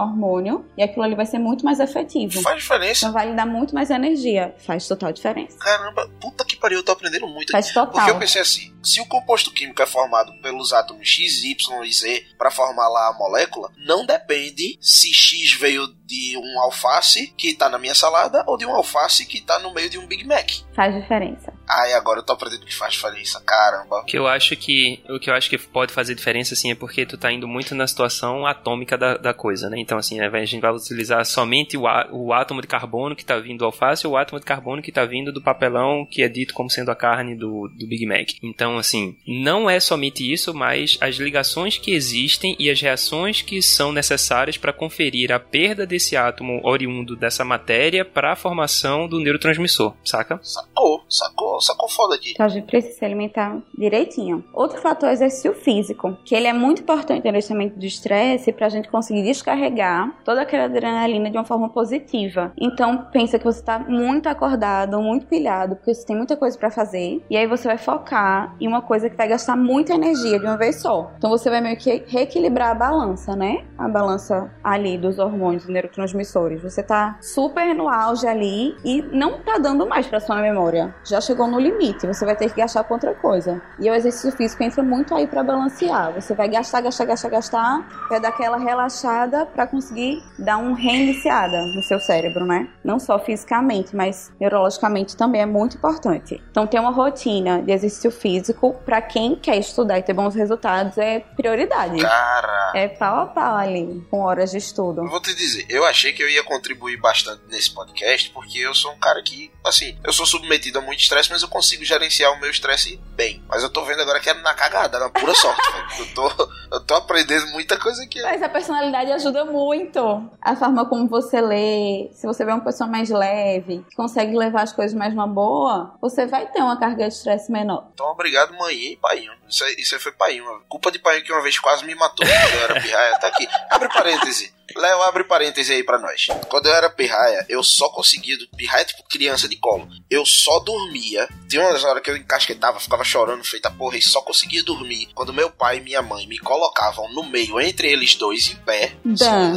[0.00, 2.40] hormônio, e aquilo ali vai ser muito mais efetivo.
[2.40, 3.04] faz diferença.
[3.06, 4.54] Então vai lhe dar muito mais energia.
[4.58, 5.58] Faz total diferença.
[5.58, 7.52] Caramba, puta que pariu, eu tô aprendendo muito.
[7.52, 7.92] Faz total.
[7.92, 11.92] Porque eu pensei assim, Se o composto químico é formado pelos átomos X, Y e
[11.92, 17.54] Z para formar lá a molécula, não depende se X veio de um alface que
[17.54, 20.24] tá na minha salada ou de um alface que tá no meio de um Big
[20.24, 20.50] Mac.
[20.74, 21.52] Faz diferença.
[21.68, 24.00] Ai, agora eu tô aprendendo que faz diferença, caramba.
[24.00, 26.74] O que eu acho que o que eu acho que pode fazer diferença assim é
[26.74, 29.78] porque tu tá indo muito na situação atômica da, da coisa, né?
[29.78, 33.38] Então assim, a gente vai utilizar somente o, á- o átomo de carbono que tá
[33.38, 36.28] vindo do alface ou o átomo de carbono que tá vindo do papelão que é
[36.28, 38.28] dito como sendo a carne do, do Big Mac.
[38.42, 43.60] Então assim, não é somente isso, mas as ligações que existem e as reações que
[43.60, 49.18] são necessárias para conferir a perda desse átomo oriundo dessa matéria para a formação do
[49.18, 50.38] neurotransmissor, saca?
[50.42, 52.30] Sacou, sacou, sacou foda aqui.
[52.32, 54.44] Então a gente precisa se alimentar direitinho.
[54.54, 58.52] Outro fator é o exercício físico, que ele é muito importante no gerenciamento do estresse
[58.52, 62.52] para a gente conseguir descarregar toda aquela adrenalina de uma forma positiva.
[62.56, 66.70] Então pensa que você está muito acordado, muito pilhado, porque você tem muita coisa para
[66.70, 70.46] fazer, e aí você vai focar em uma coisa que vai gastar muita energia de
[70.46, 71.10] uma vez só.
[71.18, 73.64] Então você vai meio que reequilibrar a balança, né?
[73.76, 76.62] A balança ali dos hormônios, dos neurotransmissores.
[76.62, 80.94] Você tá super no auge ali e não tá dando mais para sua memória.
[81.04, 83.60] Já chegou no limite, você vai ter que gastar com outra coisa.
[83.80, 86.12] E o exercício físico entra muito aí para balancear.
[86.12, 91.62] Você vai gastar, gastar, gastar, gastar, vai dar aquela relaxada para conseguir dar um reiniciada
[91.74, 92.68] no seu cérebro, né?
[92.84, 96.42] Não só fisicamente, mas neurologicamente também é muito importante.
[96.50, 100.98] Então ter uma rotina de exercício físico para quem quer estudar e ter bons resultados
[100.98, 102.00] é prioridade.
[102.00, 102.72] Cara.
[102.74, 105.02] É pau a pau ali, com horas de estudo.
[105.02, 108.74] Eu vou te dizer, eu achei que eu ia contribuir bastante nesse podcast, porque eu
[108.74, 112.32] sou um cara que, assim, eu sou submetido a muito estresse, mas eu consigo gerenciar
[112.32, 113.44] o meu estresse bem.
[113.48, 115.62] Mas eu tô vendo agora que é na cagada, na pura sorte.
[115.98, 118.20] Eu tô, eu tô aprendendo muita coisa aqui.
[118.22, 119.98] Mas a personalidade ajuda muito.
[120.40, 124.62] A forma como você lê, se você vê uma pessoa mais leve, que consegue levar
[124.62, 127.88] as coisas mais numa boa, você vai ter uma carga de estresse menor.
[127.94, 129.32] Então, obrigado, mãe e paiinho.
[129.48, 130.44] Isso aí, isso aí foi paiinho.
[130.68, 133.18] Culpa de paiinho que uma vez quase me matou quando eu era pirraia.
[133.18, 133.48] Tá aqui.
[133.70, 134.57] Abre parêntese.
[134.76, 136.26] Léo, abre parêntese aí pra nós.
[136.48, 138.36] Quando eu era pirraia, eu só conseguia.
[138.56, 139.88] Pirraia é tipo criança de colo.
[140.10, 141.28] Eu só dormia.
[141.48, 145.32] Tinha umas horas que eu encasquetava, ficava chorando, feita porra, e só conseguia dormir quando
[145.32, 148.92] meu pai e minha mãe me colocavam no meio, entre eles dois, em pé,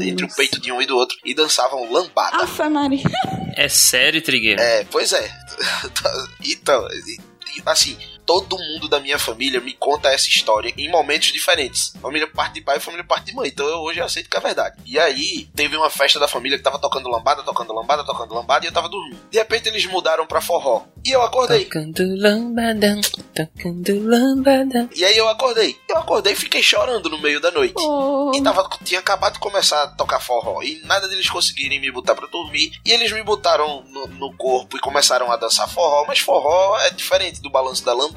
[0.01, 2.37] entre o peito de um e do outro, e dançavam lambada.
[2.37, 3.03] Afa, Maria.
[3.55, 4.61] É sério, Trigueiro?
[4.61, 5.29] É, pois é.
[6.45, 6.87] então,
[7.65, 11.93] assim, todo mundo da minha família me conta essa história em momentos diferentes.
[12.01, 13.49] Família por parte de pai e família por parte de mãe.
[13.49, 14.77] Então eu hoje aceito que é verdade.
[14.85, 18.65] E aí, teve uma festa da família que tava tocando lambada, tocando lambada, tocando lambada,
[18.65, 19.17] e eu tava dormindo.
[19.29, 20.83] De repente eles mudaram pra forró.
[21.03, 21.65] E eu acordei.
[21.65, 23.01] Tocando lambada,
[23.35, 24.89] tocando lambada.
[24.95, 25.75] E aí eu acordei.
[25.89, 27.73] Eu acordei e fiquei chorando no meio da noite.
[27.77, 28.31] Oh.
[28.35, 30.61] E tava, tinha acabado de começar a tocar forró.
[30.61, 32.71] E nada deles conseguirem me botar pra dormir.
[32.85, 36.05] E eles me botaram no, no corpo e começaram a dançar forró.
[36.07, 38.10] Mas forró é diferente do balanço da lambada.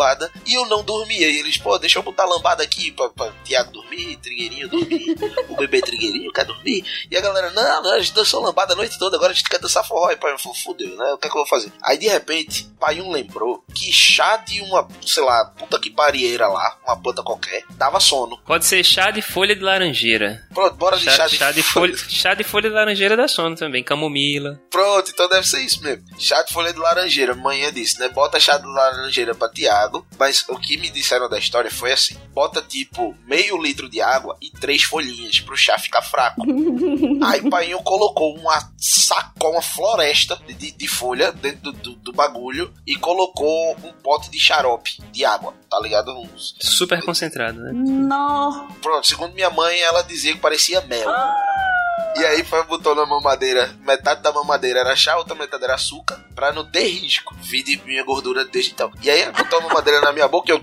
[0.46, 1.28] E eu não dormia.
[1.28, 5.14] E eles, pô, deixa eu botar a lambada aqui pra, pra Tiago dormir, Trigueirinho dormir,
[5.48, 6.84] o bebê Trigueirinho quer dormir.
[7.10, 9.48] E a galera, não, não, a gente dançou lambada a noite toda, agora a gente
[9.48, 10.10] quer dançar forró.
[10.10, 11.12] E pai, fudeu, né?
[11.12, 11.72] O que é que eu vou fazer?
[11.82, 16.48] Aí de repente, pai um lembrou que chá de uma, sei lá, puta que parieira
[16.48, 18.38] lá, uma planta qualquer, dava sono.
[18.46, 20.46] Pode ser chá de folha de laranjeira.
[20.52, 23.28] Pronto, bora de Chá, chá, de, chá de folha, chá de folha de laranjeira dá
[23.28, 24.60] sono também, camomila.
[24.70, 26.04] Pronto, então deve ser isso mesmo.
[26.18, 28.08] Chá de folha de laranjeira, manhã disse, né?
[28.08, 29.83] Bota chá de laranjeira pra Tiago.
[30.18, 34.36] Mas o que me disseram da história foi assim: bota tipo meio litro de água
[34.40, 36.42] e três folhinhas pro chá ficar fraco.
[37.24, 42.72] Aí Painho colocou uma saco, uma floresta de, de- folha dentro do, do- do bagulho
[42.86, 46.12] e colocou um pote de xarope de água, tá ligado?
[46.12, 47.72] Uns- Super concentrado, né?
[47.74, 48.68] Não.
[48.82, 51.08] Pronto, segundo minha mãe, ela dizia que parecia mel.
[52.16, 56.24] E aí foi, botou na mamadeira, metade da mamadeira era chá, outra metade era açúcar,
[56.34, 57.34] pra não ter risco.
[57.42, 58.92] Vi de minha gordura desde então.
[59.02, 60.62] E aí ela botou a mamadeira na minha boca e eu.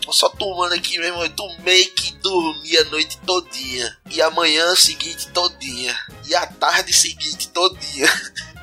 [0.00, 3.96] Tô só tomando aqui mesmo, eu tomei que dormi a noite todinha.
[4.10, 5.96] E a manhã seguinte todinha.
[6.28, 8.08] E a tarde seguinte todinha.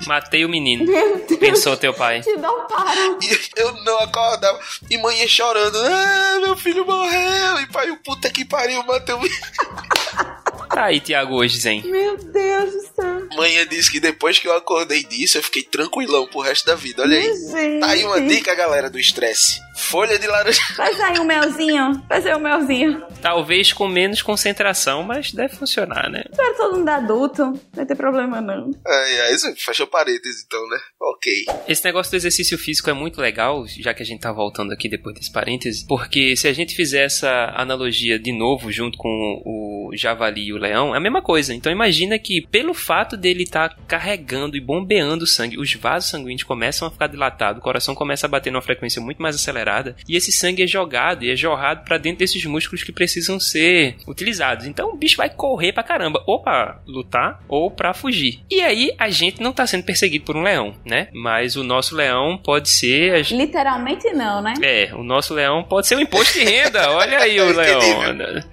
[0.06, 0.86] Matei o menino.
[0.86, 1.40] Meu Deus.
[1.40, 2.22] Pensou teu pai.
[2.22, 3.20] Te dá um paro.
[3.22, 4.60] E eu não acordava.
[4.90, 5.78] E mãe ia chorando.
[5.78, 7.62] Ah, meu filho morreu.
[7.62, 9.40] E pai, o puta que pariu, matei o menino.
[10.70, 11.84] Tá aí, Tiago, hoje, Zen.
[11.84, 13.28] Meu Deus do céu.
[13.36, 17.02] Manhã disse que depois que eu acordei disso, eu fiquei tranquilão pro resto da vida.
[17.02, 17.24] Olha aí.
[17.24, 17.80] Gente.
[17.80, 19.60] Tá aí uma dica, galera, do estresse.
[19.90, 20.62] Folha de laranja.
[20.78, 22.04] Faz aí um melzinho.
[22.08, 23.04] Faz aí um melzinho.
[23.22, 26.24] Talvez com menos concentração, mas deve funcionar, né?
[26.30, 28.72] Espero todo mundo adulto, não vai ter problema não.
[28.86, 30.78] É, é, isso fechou parênteses então, né?
[31.02, 31.46] Ok.
[31.68, 34.90] Esse negócio do exercício físico é muito legal, já que a gente tá voltando aqui
[34.90, 39.10] depois desse parêntese, porque se a gente fizer essa analogia de novo junto com
[39.46, 41.54] o javali e o leão, é a mesma coisa.
[41.54, 46.44] Então imagina que pelo fato dele estar tá carregando e bombeando sangue, os vasos sanguíneos
[46.44, 50.16] começam a ficar dilatados, o coração começa a bater numa frequência muito mais acelerada, e
[50.16, 54.66] esse sangue é jogado e é jorrado para dentro desses músculos que precisam ser utilizados.
[54.66, 58.42] Então o bicho vai correr pra caramba, ou pra lutar, ou pra fugir.
[58.50, 61.08] E aí a gente não tá sendo perseguido por um leão, né?
[61.14, 63.26] Mas o nosso leão pode ser.
[63.32, 64.54] Literalmente não, né?
[64.62, 66.90] É, o nosso leão pode ser o imposto de renda.
[66.92, 67.80] Olha aí o leão.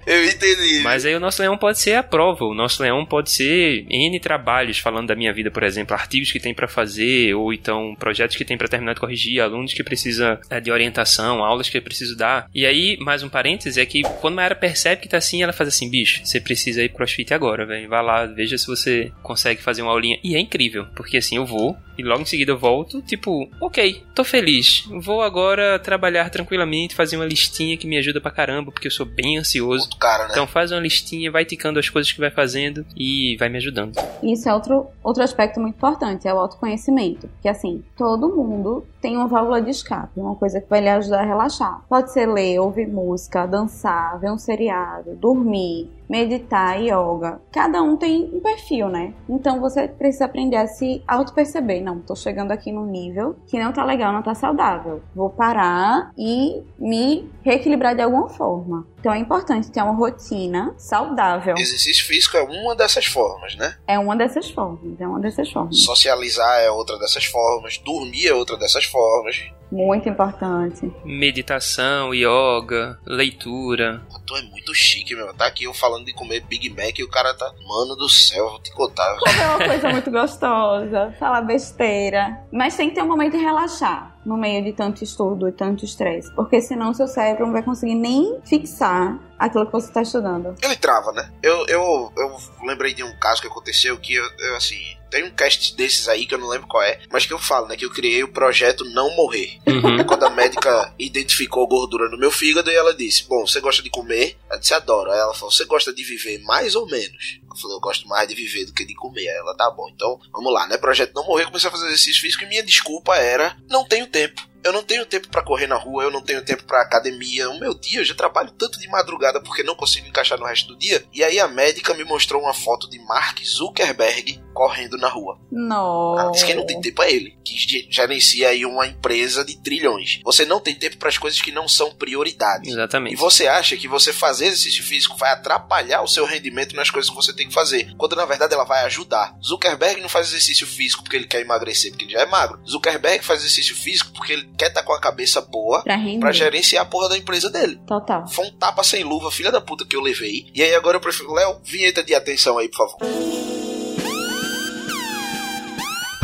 [0.05, 0.81] Eu entendi.
[0.83, 2.45] Mas aí o nosso leão pode ser a prova.
[2.45, 6.39] O nosso leão pode ser N trabalhos, falando da minha vida, por exemplo, artigos que
[6.39, 10.39] tem para fazer, ou então projetos que tem para terminar de corrigir, alunos que precisa
[10.49, 12.49] é, de orientação, aulas que eu preciso dar.
[12.53, 15.53] E aí, mais um parêntese, é que quando a Mayara percebe que tá assim, ela
[15.53, 17.89] faz assim, bicho, você precisa ir crossfit agora, velho.
[17.89, 20.19] Vai lá, veja se você consegue fazer uma aulinha.
[20.23, 24.03] E é incrível, porque assim, eu vou, e logo em seguida eu volto, tipo, ok,
[24.13, 24.83] tô feliz.
[25.01, 29.05] Vou agora trabalhar tranquilamente, fazer uma listinha que me ajuda pra caramba, porque eu sou
[29.05, 29.89] bem ansioso.
[29.99, 30.29] Cara, né?
[30.31, 33.95] Então faz uma listinha, vai ticando as coisas que vai fazendo e vai me ajudando.
[34.21, 37.27] Isso é outro, outro aspecto muito importante, é o autoconhecimento.
[37.27, 41.06] Porque assim, todo mundo tem uma válvula de escape, uma coisa que vai lhe ajudar
[41.11, 41.81] a relaxar.
[41.87, 47.41] Pode ser ler, ouvir música, dançar, ver um seriado, dormir, meditar, yoga.
[47.51, 49.13] Cada um tem um perfil, né?
[49.29, 51.81] Então você precisa aprender a se auto-perceber.
[51.81, 55.01] Não, tô chegando aqui num nível que não tá legal, não tá saudável.
[55.15, 58.87] Vou parar e me reequilibrar de alguma forma.
[58.99, 61.55] Então é importante ter uma rotina saudável.
[61.57, 63.75] Exercício físico é uma dessas formas, né?
[63.87, 65.79] É uma dessas formas, é uma dessas formas.
[65.79, 69.49] Socializar é outra dessas formas, dormir é outra dessas formas.
[69.71, 70.91] Muito importante.
[71.03, 74.01] Meditação, yoga, leitura.
[74.25, 75.33] Tu é muito chique, meu.
[75.33, 77.51] Tá aqui eu falando de comer Big Mac e o cara tá.
[77.67, 79.17] Mano do céu, vou te contar.
[79.19, 82.39] Comer é uma coisa muito gostosa, falar besteira.
[82.51, 85.85] Mas tem que ter um momento de relaxar no meio de tanto estudo e tanto
[85.85, 86.29] estresse.
[86.35, 90.55] Porque senão seu cérebro não vai conseguir nem fixar aquilo que você está estudando.
[90.61, 91.31] Ele trava, né?
[91.41, 94.77] Eu, eu, eu lembrei de um caso que aconteceu que eu, eu assim.
[95.09, 97.67] Tem um cast desses aí que eu não lembro qual é, mas que eu falo,
[97.67, 97.77] né?
[97.77, 99.57] Que eu criei o projeto Não Morrer.
[99.65, 100.03] Uhum.
[100.03, 103.89] Quando a médica identificou gordura no meu fígado e ela disse: Bom, você gosta de
[103.89, 104.35] comer?
[104.51, 105.09] Eu disse: Adoro.
[105.09, 107.39] Aí ela falou: Você gosta de viver mais ou menos?
[107.59, 109.27] Falei: Eu gosto mais de viver do que de comer.
[109.27, 110.77] Ela: Tá bom, então vamos lá, né?
[110.77, 111.45] Projeto Não Morrer.
[111.45, 114.47] Comecei a fazer exercício físico e minha desculpa era: Não tenho tempo.
[114.63, 117.49] Eu não tenho tempo para correr na rua, eu não tenho tempo para academia.
[117.49, 120.67] O meu dia, eu já trabalho tanto de madrugada porque não consigo encaixar no resto
[120.67, 121.05] do dia.
[121.13, 125.37] E aí a médica me mostrou uma foto de Mark Zuckerberg correndo na rua.
[125.51, 126.17] Não.
[126.17, 127.55] Ela disse que não tem tempo é ele, que
[127.91, 130.19] gerencia aí uma empresa de trilhões.
[130.23, 132.73] Você não tem tempo para as coisas que não são prioridades.
[132.73, 133.13] Exatamente.
[133.13, 137.07] E você acha que você fazer exercício físico vai atrapalhar o seu rendimento nas coisas
[137.07, 139.37] que você tem que fazer, quando na verdade ela vai ajudar.
[139.45, 142.59] Zuckerberg não faz exercício físico porque ele quer emagrecer, porque ele já é magro.
[142.67, 146.31] Zuckerberg faz exercício físico porque ele quer estar tá com a cabeça boa pra, pra,
[146.31, 147.79] gerenciar a porra da empresa dele.
[147.85, 148.27] Total.
[148.27, 150.47] Foi um tapa sem luva, filha da puta que eu levei.
[150.55, 151.31] E aí agora eu prefiro.
[151.31, 153.56] Léo, vinheta de atenção aí, por favor.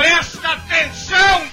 [0.03, 1.49] Presta atenção!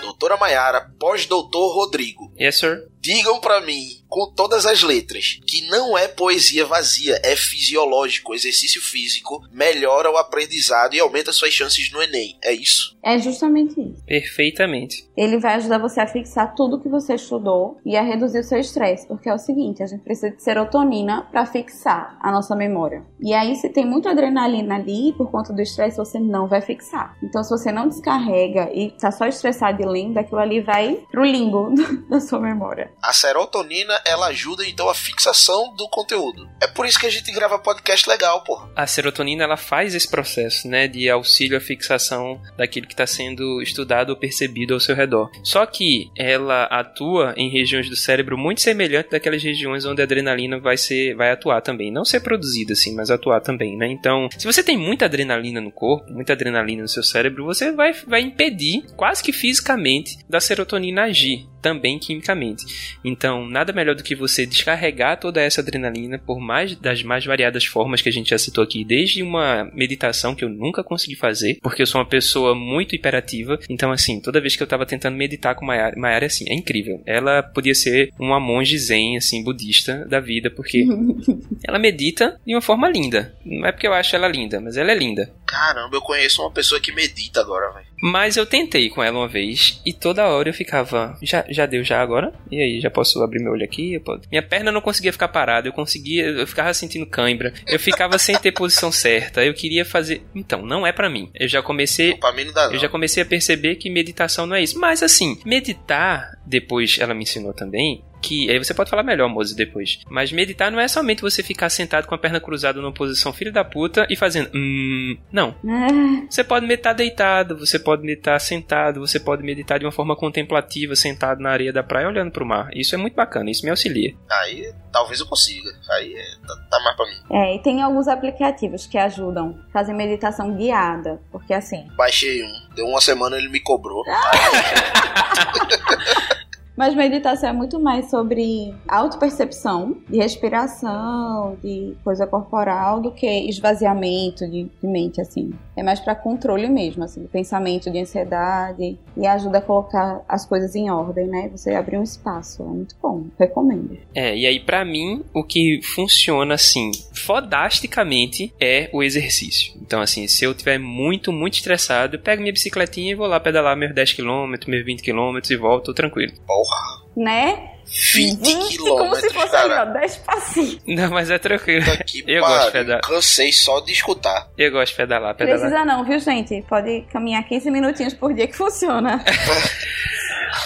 [0.00, 2.32] Doutora Maiara, pós-doutor Rodrigo.
[2.40, 2.90] Yes, sir.
[3.04, 8.32] Digam para mim, com todas as letras, que não é poesia vazia, é fisiológico.
[8.32, 12.38] O exercício físico melhora o aprendizado e aumenta suas chances no Enem.
[12.42, 12.96] É isso?
[13.02, 14.02] É justamente isso.
[14.06, 15.06] Perfeitamente.
[15.14, 18.58] Ele vai ajudar você a fixar tudo que você estudou e a reduzir o seu
[18.58, 23.04] estresse, porque é o seguinte, a gente precisa de serotonina para fixar a nossa memória.
[23.20, 27.18] E aí, se tem muita adrenalina ali, por conta do estresse, você não vai fixar.
[27.22, 31.22] Então, se você não descarrega e tá só estressado e lendo, aquilo ali vai pro
[31.22, 31.68] limbo
[32.08, 32.93] da sua memória.
[33.02, 36.48] A serotonina, ela ajuda então a fixação do conteúdo.
[36.60, 38.60] É por isso que a gente grava podcast legal, pô.
[38.74, 43.60] A serotonina, ela faz esse processo, né, de auxílio à fixação daquilo que está sendo
[43.62, 45.30] estudado ou percebido ao seu redor.
[45.42, 50.58] Só que ela atua em regiões do cérebro muito semelhantes daquelas regiões onde a adrenalina
[50.58, 53.86] vai ser vai atuar também, não ser produzida assim, mas atuar também, né?
[53.88, 57.92] Então, se você tem muita adrenalina no corpo, muita adrenalina no seu cérebro, você vai
[58.06, 62.98] vai impedir quase que fisicamente da serotonina agir também quimicamente.
[63.02, 67.64] Então, nada melhor do que você descarregar toda essa adrenalina por mais das mais variadas
[67.64, 71.58] formas que a gente já citou aqui, desde uma meditação que eu nunca consegui fazer,
[71.62, 73.58] porque eu sou uma pessoa muito hiperativa.
[73.70, 77.02] Então, assim, toda vez que eu tava tentando meditar com Mayara, Mayara assim, é incrível.
[77.06, 80.84] Ela podia ser uma monge zen, assim, budista da vida, porque
[81.66, 83.34] ela medita de uma forma linda.
[83.42, 85.32] Não é porque eu acho ela linda, mas ela é linda.
[85.46, 87.86] Caramba, eu conheço uma pessoa que medita agora, velho.
[88.02, 91.16] Mas eu tentei com ela uma vez e toda hora eu ficava.
[91.22, 92.32] Já, já deu já agora?
[92.50, 94.00] E aí, já posso abrir meu olho aqui?
[94.30, 96.26] Minha perna não conseguia ficar parada, eu conseguia.
[96.26, 97.52] Eu ficava sentindo cãibra.
[97.66, 99.44] Eu ficava sem ter posição certa.
[99.44, 100.22] Eu queria fazer.
[100.34, 101.30] Então, não é para mim.
[101.34, 102.18] Eu já comecei.
[102.20, 102.74] Não, mim não dá, não.
[102.74, 104.78] Eu já comecei a perceber que meditação não é isso.
[104.78, 108.50] Mas assim, meditar, depois ela me ensinou também, que.
[108.50, 110.00] Aí você pode falar melhor, Mose, depois.
[110.08, 113.52] Mas meditar não é somente você ficar sentado com a perna cruzada numa posição filho
[113.52, 114.50] da puta e fazendo.
[114.54, 115.54] Hum, não.
[115.64, 116.26] É.
[116.28, 120.96] Você pode meditar deitado, você pode meditar sentado, você pode meditar de uma forma contemplativa,
[120.96, 122.70] sentado na areia da praia olhando pro mar.
[122.74, 124.14] Isso é muito bacana, isso me auxilia.
[124.30, 125.70] Aí talvez eu consiga.
[125.90, 127.16] Aí é, tá, tá mais pra mim.
[127.30, 131.20] É, e tem alguns aplicativos que ajudam a fazer meditação guiada.
[131.30, 131.86] Porque assim.
[131.96, 132.74] Baixei um.
[132.74, 134.02] Deu uma semana ele me cobrou.
[136.76, 144.48] Mas meditação é muito mais sobre autopercepção, de respiração, de coisa corporal, do que esvaziamento
[144.48, 145.52] de, de mente, assim.
[145.76, 148.98] É mais para controle mesmo, assim, de pensamento, de ansiedade.
[149.16, 151.48] E ajuda a colocar as coisas em ordem, né?
[151.48, 152.62] Você abrir um espaço.
[152.62, 153.26] É muito bom.
[153.38, 153.96] Recomendo.
[154.14, 159.74] É, e aí para mim, o que funciona, assim, fodasticamente é o exercício.
[159.80, 163.38] Então, assim, se eu tiver muito, muito estressado, eu pego minha bicicletinha e vou lá
[163.38, 166.32] pedalar meus 10km, meus 20km e volto tranquilo.
[166.64, 167.04] Porra.
[167.16, 167.70] Né?
[167.86, 169.82] 20 como quilômetros, se fosse cara.
[169.82, 170.78] aí, ó, 10 passinhos.
[170.86, 171.84] Não, mas é tranquilo.
[172.06, 173.00] Que Eu gosto de pedalar.
[173.02, 174.48] Cansei só de escutar.
[174.56, 175.60] Eu gosto de pedalar, pedalar.
[175.60, 176.64] Precisa não, viu, gente?
[176.68, 179.22] Pode caminhar 15 minutinhos por dia que funciona.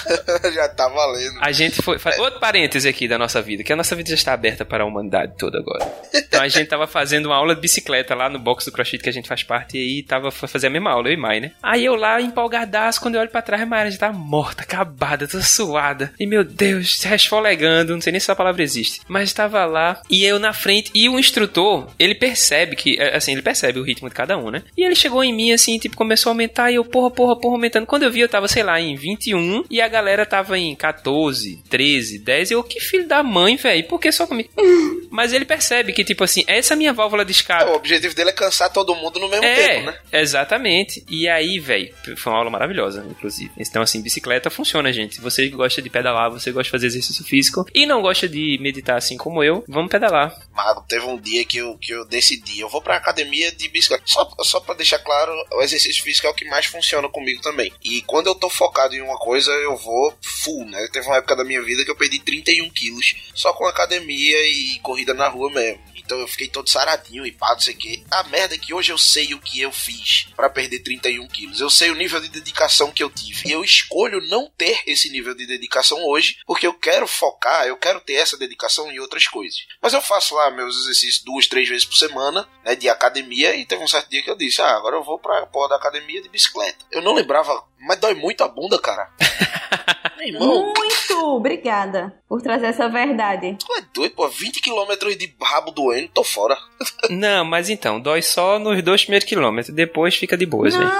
[0.53, 1.39] Já tá valendo.
[1.41, 1.99] A gente foi.
[2.19, 4.87] Outro parêntese aqui da nossa vida, que a nossa vida já está aberta para a
[4.87, 5.87] humanidade toda agora.
[6.15, 9.09] Então a gente tava fazendo uma aula de bicicleta lá no box do CrossFit que
[9.09, 11.53] a gente faz parte, e aí tava fazer a mesma aula, eu e Mai, né?
[11.63, 15.27] Aí eu lá, empolgadaço, quando eu olho pra trás, a Mayara já tá morta, acabada,
[15.27, 16.13] toda suada.
[16.19, 19.01] E meu Deus, se resfolegando, não sei nem se essa palavra existe.
[19.09, 23.33] Mas tava lá, e eu na frente, e o instrutor, ele percebe que, é, assim,
[23.33, 24.63] ele percebe o ritmo de cada um, né?
[24.77, 27.55] E ele chegou em mim, assim, tipo, começou a aumentar, e eu, porra, porra, porra,
[27.55, 27.87] aumentando.
[27.87, 31.63] Quando eu vi, eu tava, sei lá, em 21, e a galera tava em 14,
[31.69, 34.49] 13, 10, e eu, que filho da mãe, velho, por que só comigo?
[35.11, 37.71] Mas ele percebe que, tipo assim, essa é a minha válvula de escape.
[37.71, 39.99] O objetivo dele é cansar todo mundo no mesmo É, tempo, né?
[40.13, 41.05] exatamente.
[41.09, 43.51] E aí, velho, foi uma aula maravilhosa, inclusive.
[43.59, 45.21] Então, assim, bicicleta funciona, gente.
[45.21, 48.97] Você gosta de pedalar, você gosta de fazer exercício físico e não gosta de meditar
[48.97, 50.33] assim como eu, vamos pedalar.
[50.55, 54.05] Mago, teve um dia que eu, que eu decidi, eu vou pra academia de bicicleta.
[54.07, 57.73] Só, só pra deixar claro, o exercício físico é o que mais funciona comigo também.
[57.83, 59.88] E quando eu tô focado em uma coisa, eu vou
[60.20, 60.89] full, né?
[60.93, 64.78] Teve uma época da minha vida que eu perdi 31 quilos só com academia e
[64.80, 65.89] corrida na rua mesmo.
[66.09, 68.03] Então eu fiquei todo saradinho e pá, não sei o que.
[68.11, 71.61] A merda é que hoje eu sei o que eu fiz pra perder 31 quilos.
[71.61, 73.47] Eu sei o nível de dedicação que eu tive.
[73.47, 77.76] E eu escolho não ter esse nível de dedicação hoje, porque eu quero focar, eu
[77.76, 79.66] quero ter essa dedicação em outras coisas.
[79.82, 83.66] Mas eu faço lá meus exercícios duas, três vezes por semana, né, de academia, e
[83.66, 86.22] teve um certo dia que eu disse, ah, agora eu vou pra porra da academia
[86.22, 86.86] de bicicleta.
[86.91, 89.09] Eu não lembrava, mas dói muito a bunda, cara.
[90.20, 93.57] Irmão, Muito obrigada por trazer essa verdade.
[93.59, 96.57] tu é doido, pô, 20 km de rabo doendo, tô fora.
[97.09, 99.74] Não, mas então, dói só nos dois primeiros quilômetros.
[99.74, 100.91] Depois fica de boas, velho.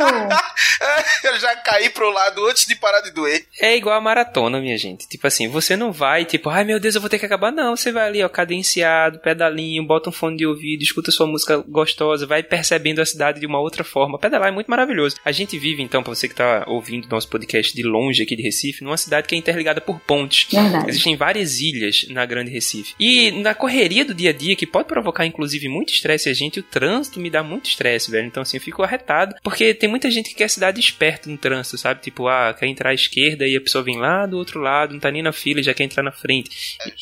[0.00, 0.34] É cômodo.
[1.24, 3.44] eu já caí pro lado antes de parar de doer.
[3.60, 5.08] É igual a maratona, minha gente.
[5.08, 7.50] Tipo assim, você não vai, tipo, ai meu Deus, eu vou ter que acabar.
[7.52, 11.58] Não, você vai ali, ó, cadenciado, pedalinho, bota um fone de ouvido, escuta sua música
[11.68, 14.18] gostosa, vai percebendo a cidade de uma outra forma.
[14.18, 15.16] Pedalar é muito maravilhoso.
[15.24, 18.42] A gente vive, então, pra você que tá ouvindo nosso podcast de longe aqui de
[18.42, 20.48] Recife, numa cidade que é interligada por pontes.
[20.50, 20.88] Verdade.
[20.88, 22.94] Existem várias ilhas na Grande Recife.
[22.98, 26.60] E na correria do dia a dia, que pode provocar, inclusive, muito estresse a gente,
[26.60, 28.26] o trânsito me dá muito estresse, velho.
[28.26, 31.78] Então, assim, eu fico arretado, porque tem muita gente que quer cidade esperta no trânsito,
[31.78, 32.00] sabe?
[32.00, 35.00] Tipo, ah, quer entrar à esquerda e a pessoa vem lá do outro lado, não
[35.00, 36.50] tá nem na fila e já quer entrar na frente.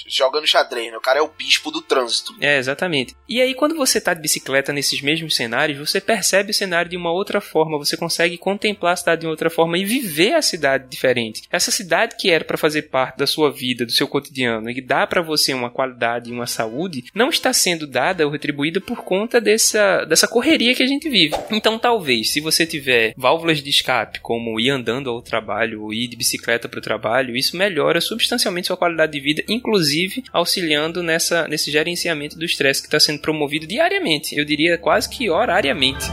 [0.07, 0.97] Jogando xadrez, né?
[0.97, 2.35] O cara é o bispo do trânsito.
[2.41, 3.15] É, exatamente.
[3.29, 6.97] E aí, quando você tá de bicicleta nesses mesmos cenários, você percebe o cenário de
[6.97, 10.43] uma outra forma, você consegue contemplar a cidade de uma outra forma e viver a
[10.43, 11.43] cidade diferente.
[11.51, 14.81] Essa cidade que era para fazer parte da sua vida, do seu cotidiano, e que
[14.81, 19.05] dá para você uma qualidade e uma saúde, não está sendo dada ou retribuída por
[19.05, 21.37] conta dessa, dessa correria que a gente vive.
[21.51, 26.09] Então, talvez, se você tiver válvulas de escape, como ir andando ao trabalho ou ir
[26.09, 31.47] de bicicleta para o trabalho, isso melhora substancialmente sua qualidade de vida, inclusive auxiliando nessa,
[31.49, 34.37] nesse gerenciamento do estresse que está sendo promovido diariamente.
[34.37, 36.05] Eu diria quase que horariamente.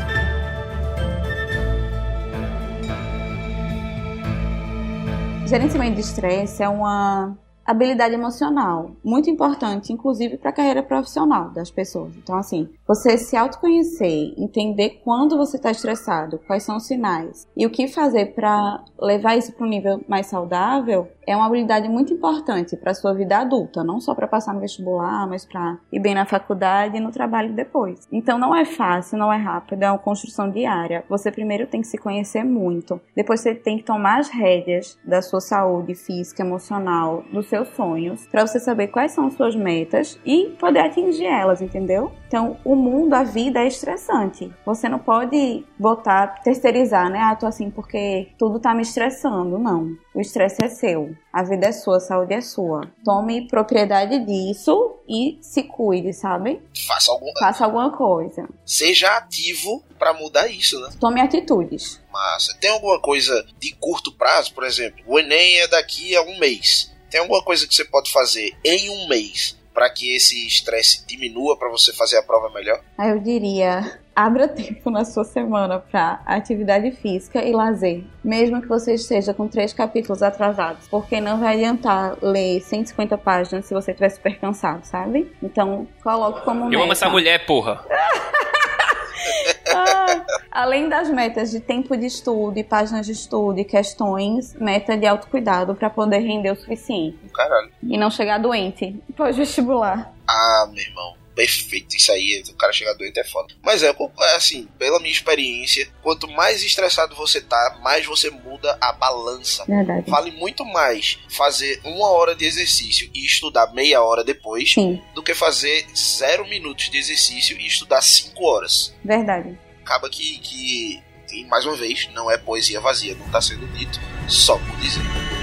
[5.47, 7.35] Gerenciamento de estresse é uma
[7.69, 12.15] habilidade emocional, muito importante, inclusive para a carreira profissional das pessoas.
[12.17, 17.67] Então, assim, você se autoconhecer, entender quando você está estressado, quais são os sinais e
[17.67, 22.11] o que fazer para levar isso para um nível mais saudável é uma habilidade muito
[22.11, 26.15] importante para sua vida adulta, não só para passar no vestibular, mas para ir bem
[26.15, 28.07] na faculdade e no trabalho depois.
[28.11, 31.05] Então não é fácil, não é rápido, é uma construção diária.
[31.07, 35.21] Você primeiro tem que se conhecer muito, depois você tem que tomar as rédeas da
[35.21, 40.19] sua saúde física, emocional, dos seus sonhos, para você saber quais são as suas metas
[40.25, 42.11] e poder atingir elas, entendeu?
[42.27, 44.53] Então, o mundo, a vida é estressante.
[44.63, 47.19] Você não pode botar, terceirizar, né?
[47.19, 49.57] Ah, tô assim porque tudo tá me estressando.
[49.57, 49.97] Não.
[50.13, 51.15] O estresse é seu.
[51.31, 52.81] A vida é sua, a saúde é sua.
[53.05, 56.61] Tome propriedade disso e se cuide, sabe?
[56.87, 58.49] Faça alguma, Faça alguma coisa.
[58.65, 60.89] seja ativo pra mudar isso, né?
[60.99, 62.01] Tome atitudes.
[62.11, 62.57] Massa.
[62.59, 64.99] Tem alguma coisa de curto prazo, por exemplo?
[65.05, 66.91] O Enem é daqui a um mês.
[67.09, 71.57] Tem alguma coisa que você pode fazer em um mês para que esse estresse diminua
[71.57, 72.81] para você fazer a prova melhor?
[72.97, 78.67] Aí eu diria, abra tempo na sua semana para atividade física e lazer, mesmo que
[78.67, 83.91] você esteja com três capítulos atrasados, porque não vai adiantar ler 150 páginas se você
[83.91, 85.33] estiver super cansado, sabe?
[85.41, 86.75] Então, coloque como meta.
[86.75, 87.81] Eu amo essa mulher, porra.
[89.73, 94.97] Ah, além das metas de tempo de estudo e páginas de estudo e questões, meta
[94.97, 97.71] de autocuidado para poder render o suficiente Caralho.
[97.83, 100.13] e não chegar doente pós-vestibular.
[100.27, 101.18] Ah, meu irmão.
[101.39, 103.53] Perfeito, isso aí, o cara chegar doente é foda.
[103.63, 108.77] Mas é, é assim, pela minha experiência, quanto mais estressado você tá, mais você muda
[108.81, 109.63] a balança.
[109.63, 110.11] Verdade.
[110.11, 115.23] Vale muito mais fazer uma hora de exercício e estudar meia hora depois Sim, do
[115.23, 118.93] que fazer zero minutos de exercício e estudar cinco horas.
[119.01, 119.57] verdade.
[119.81, 123.97] Acaba que, que e mais uma vez, não é poesia vazia, não tá sendo dito
[124.27, 125.38] só por dizer.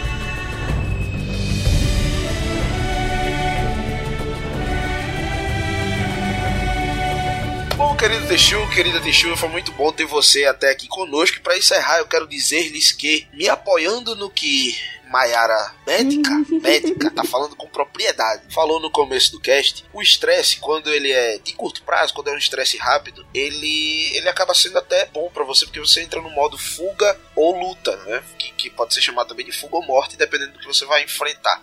[7.77, 11.37] Bom, querido Teixu, querida Teixu, foi muito bom ter você até aqui conosco.
[11.37, 14.75] E para encerrar, eu quero dizer-lhes que, me apoiando no que
[15.11, 16.31] Maiara, médica,
[16.63, 21.39] médica, tá falando com propriedade, falou no começo do cast, o estresse, quando ele é
[21.39, 25.45] de curto prazo, quando é um estresse rápido, ele, ele acaba sendo até bom para
[25.45, 28.23] você, porque você entra no modo fuga ou luta, né?
[28.39, 31.05] Que, que pode ser chamado também de fuga ou morte, dependendo do que você vai
[31.05, 31.61] enfrentar.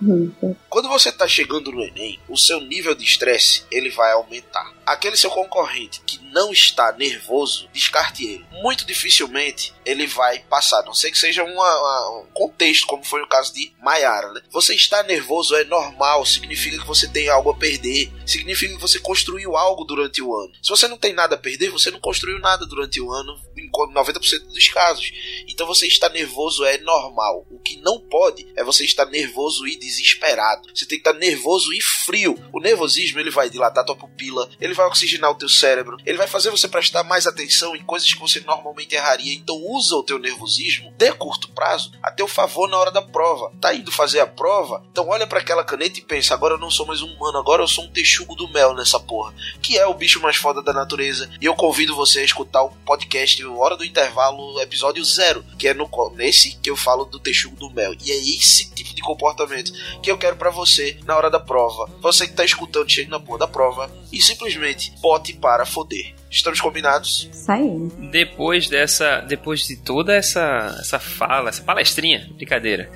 [0.69, 4.71] Quando você está chegando no Enem, o seu nível de estresse ele vai aumentar.
[4.85, 8.45] Aquele seu concorrente que não está nervoso, descarte ele.
[8.51, 13.21] Muito dificilmente ele vai passar, não sei que seja uma- uma- um contexto, como foi
[13.21, 13.71] o caso de
[14.13, 14.33] Maiara.
[14.33, 14.41] Né?
[14.51, 18.99] Você está nervoso é normal, significa que você tem algo a perder, significa que você
[18.99, 20.53] construiu algo durante o ano.
[20.61, 23.69] Se você não tem nada a perder, você não construiu nada durante o ano, em
[23.71, 25.11] 90% dos casos.
[25.47, 27.45] Então você estar nervoso é normal.
[27.49, 30.69] O que não pode é você estar nervoso e desesperado.
[30.73, 32.37] Você tem que estar nervoso e frio.
[32.53, 36.27] O nervosismo ele vai dilatar tua pupila, ele vai oxigenar o teu cérebro, ele vai
[36.27, 39.33] fazer você prestar mais atenção em coisas que você normalmente erraria.
[39.33, 43.51] Então usa o teu nervosismo de curto prazo a teu favor na hora da prova.
[43.59, 44.83] Tá indo fazer a prova?
[44.91, 47.63] Então olha para aquela caneta e pensa: agora eu não sou mais um humano, agora
[47.63, 50.73] eu sou um texugo do mel nessa porra, que é o bicho mais foda da
[50.73, 51.29] natureza.
[51.39, 55.73] E eu convido você a escutar o podcast Hora do Intervalo, episódio zero, que é
[55.73, 57.93] no nesse que eu falo do texugo do mel.
[58.03, 61.89] E é esse tipo de comportamento que eu quero para você na hora da prova.
[62.01, 66.13] Você que tá escutando, chega na porra da prova e simplesmente bote para foder.
[66.33, 67.29] Estamos combinados?
[67.31, 67.69] Isso aí.
[68.11, 69.21] Depois dessa.
[69.21, 72.89] Depois de toda essa, essa fala, essa palestrinha, brincadeira.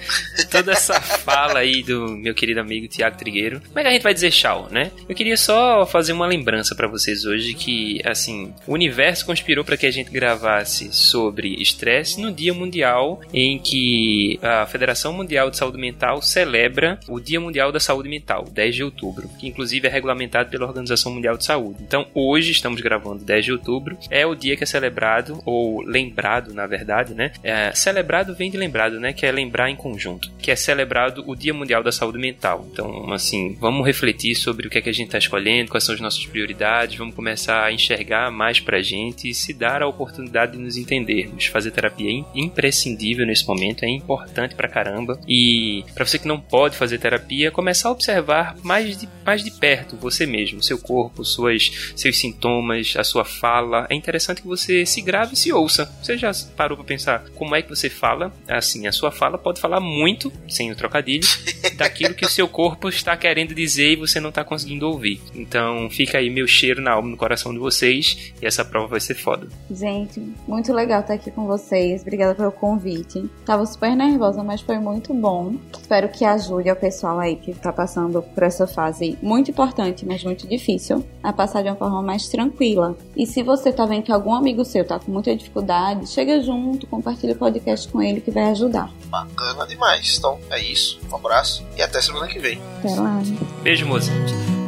[0.50, 3.62] Toda essa fala aí do meu querido amigo Tiago Trigueiro.
[3.62, 4.92] Como é que a gente vai dizer tchau, né?
[5.08, 9.78] Eu queria só fazer uma lembrança pra vocês hoje que, assim, o universo conspirou para
[9.78, 15.58] que a gente gravasse sobre estresse no Dia Mundial em que a Federação Mundial de
[15.58, 19.92] Saúde Mental celebra o Dia Mundial da Saúde Mental, 10 de outubro, que inclusive é
[19.92, 21.78] regulamentado pela Organização Mundial de Saúde.
[21.82, 26.54] Então, hoje estamos gravando 10 de outubro, é o dia que é celebrado ou lembrado,
[26.54, 27.32] na verdade, né?
[27.44, 29.14] É, celebrado vem de lembrado, né?
[29.14, 32.66] Que é lembrar em conjunto, que é celebrado o Dia Mundial da Saúde Mental.
[32.72, 35.94] Então, assim, vamos refletir sobre o que é que a gente está escolhendo, quais são
[35.94, 40.54] as nossas prioridades, vamos começar a enxergar mais pra gente e se dar a oportunidade
[40.54, 41.46] de nos entendermos.
[41.48, 45.20] Fazer terapia é im- imprescindível nesse momento, é importante pra caramba.
[45.28, 49.52] E pra você que não pode fazer terapia, começar a observar mais de, mais de
[49.52, 53.88] perto você mesmo, seu corpo, suas, seus sintomas, a sua sua fala.
[53.90, 55.86] É interessante que você se grave e se ouça.
[56.02, 58.32] Você já parou pra pensar como é que você fala?
[58.48, 61.28] Assim, a sua fala pode falar muito, sem o trocadilho,
[61.78, 65.22] daquilo que o seu corpo está querendo dizer e você não está conseguindo ouvir.
[65.34, 69.00] Então, fica aí meu cheiro na alma, no coração de vocês e essa prova vai
[69.00, 69.48] ser foda.
[69.72, 72.02] Gente, muito legal estar aqui com vocês.
[72.02, 73.30] Obrigada pelo convite.
[73.46, 75.56] Tava super nervosa, mas foi muito bom.
[75.80, 80.24] Espero que ajude ao pessoal aí que tá passando por essa fase muito importante, mas
[80.24, 82.96] muito difícil, a passar de uma forma mais tranquila.
[83.16, 86.86] E se você tá vendo que algum amigo seu tá com muita dificuldade, chega junto,
[86.88, 88.92] compartilha o podcast com ele que vai ajudar.
[89.06, 90.18] Bacana demais.
[90.18, 91.00] Então, é isso.
[91.12, 92.62] Um abraço e até semana que vem.
[92.80, 93.20] Até lá.
[93.64, 94.12] Beijo, moça.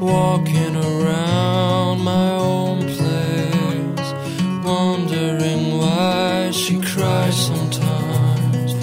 [0.02, 4.14] Walking around my own place,
[4.66, 8.74] wondering why she cries sometimes,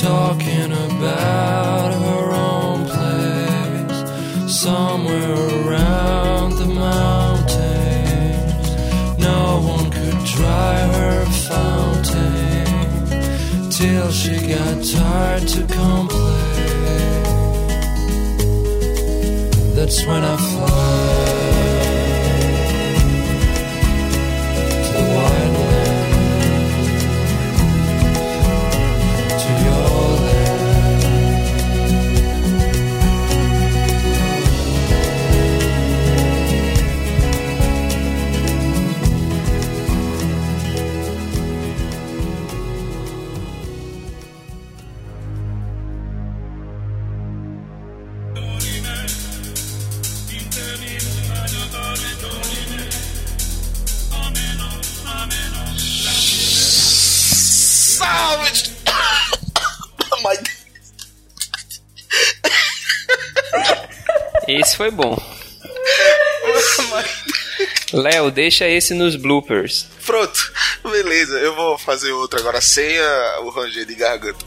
[0.00, 5.32] talking about her own place, somewhere
[5.64, 7.25] around the mountains.
[9.26, 12.66] No one could dry her fountain
[13.70, 17.22] till she got tired to complain.
[19.74, 21.05] That's when I fly
[64.76, 65.16] Esse foi bom.
[67.94, 69.86] Léo, deixa esse nos bloopers.
[70.04, 70.52] Pronto,
[70.82, 71.38] beleza.
[71.38, 74.44] Eu vou fazer outro agora sem a- o ranger de garganta.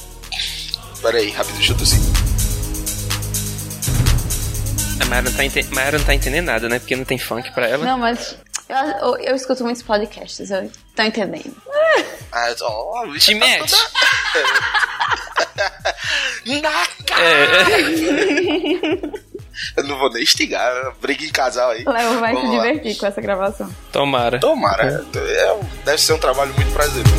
[1.02, 1.98] Pera aí, rápido, deixa eu tossir.
[5.02, 6.78] A Mayra não, tá ente- não tá entendendo nada, né?
[6.78, 7.84] Porque não tem funk pra ela.
[7.84, 8.36] Não, mas
[8.70, 11.56] eu, eu, eu escuto muitos podcasts, eu tô entendendo.
[12.32, 13.74] Ah, ó, oh, Te mete.
[16.62, 17.24] Na cara!
[17.24, 19.00] É,
[19.76, 21.84] Eu não vou nem instigar, briga em casal aí.
[21.86, 22.64] Léo vai se Vamos lá.
[22.64, 23.76] divertir com essa gravação.
[23.92, 24.40] tomara.
[24.40, 27.14] Tomara, é, um- deve ser um trabalho muito prazeroso.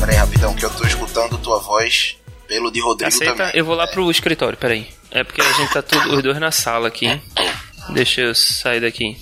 [0.00, 3.34] Pera aí, rapidão, que eu tô escutando tua voz pelo de Rodrigo Aceita?
[3.34, 3.52] também.
[3.54, 4.88] Eu vou lá pro escritório, peraí.
[5.10, 7.20] É porque a gente tá tudo, os dois na sala aqui.
[7.90, 9.16] Deixa eu sair daqui.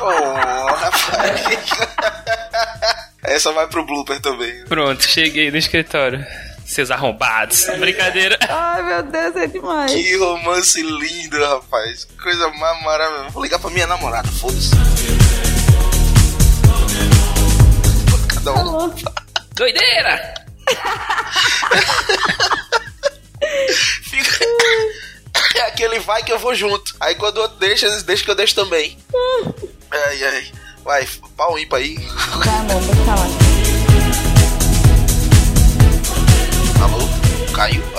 [0.00, 1.40] Oh, rapaz.
[3.24, 4.64] Essa vai pro blooper também.
[4.66, 6.24] Pronto, cheguei no escritório.
[6.64, 7.66] Seus arrombados.
[7.78, 8.38] Brincadeira.
[8.48, 9.92] Ai, meu Deus, é demais.
[9.92, 12.06] Que romance lindo, rapaz.
[12.22, 13.30] Coisa mais maravilhosa.
[13.30, 14.70] Vou ligar pra minha namorada, foda-se.
[18.34, 18.94] Cada um.
[19.54, 20.34] Doideira!
[24.02, 24.44] Fica...
[25.56, 26.94] É aquele vai que eu vou junto.
[26.98, 28.98] Aí quando o outro deixa, eles deixam que eu deixo também.
[29.90, 30.52] Ai, ai.
[30.82, 31.96] Vai, pau ímpar aí.
[31.96, 33.43] Tá bom, vou falar.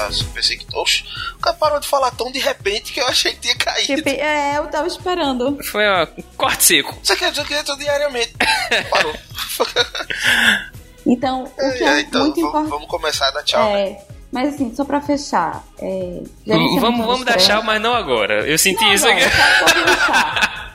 [0.08, 0.66] Ah, eu pensei que.
[0.76, 1.04] Oxe,
[1.36, 3.96] o cara parou de falar tão de repente que eu achei que tinha caído.
[3.96, 5.58] Tipo, é, eu tava esperando.
[5.64, 6.96] Foi ó, um corte seco.
[7.02, 8.34] Você quer dizer que tô diariamente?
[8.90, 9.14] Parou.
[11.06, 12.70] Então, o que É, é então, muito importante.
[12.70, 13.64] vamos começar a dar tchau.
[13.72, 13.82] né?
[13.90, 14.02] É,
[14.32, 15.64] mas assim, só pra fechar.
[15.80, 16.22] É,
[16.80, 18.46] Vamos, vamos dar tchau, mas não agora.
[18.48, 19.22] Eu senti isso aqui.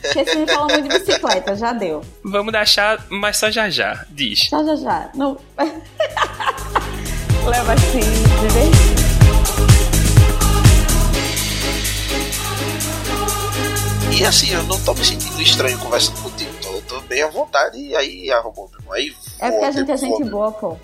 [0.00, 2.02] Porque você me falou muito de bicicleta, já deu.
[2.24, 4.04] Vamos dar tchau, mas só já já.
[4.10, 4.40] Diz.
[4.50, 5.10] Já, já, já.
[5.14, 5.36] Não.
[7.46, 8.00] Leva assim,
[8.40, 8.98] divertir.
[14.18, 16.50] E assim, eu não tô me sentindo estranho conversando contigo.
[16.60, 18.94] Tô, tô bem à vontade e aí arrumou, meu irmão.
[18.94, 20.76] Aí É porque a gente é gente boa, pô.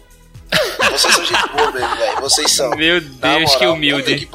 [0.93, 2.21] Vocês são gente boa mesmo, velho.
[2.21, 2.71] Vocês são.
[2.71, 4.17] Meu Deus, que humilde.
[4.17, 4.27] que.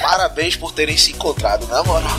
[0.00, 2.18] Parabéns por terem se encontrado, na moral.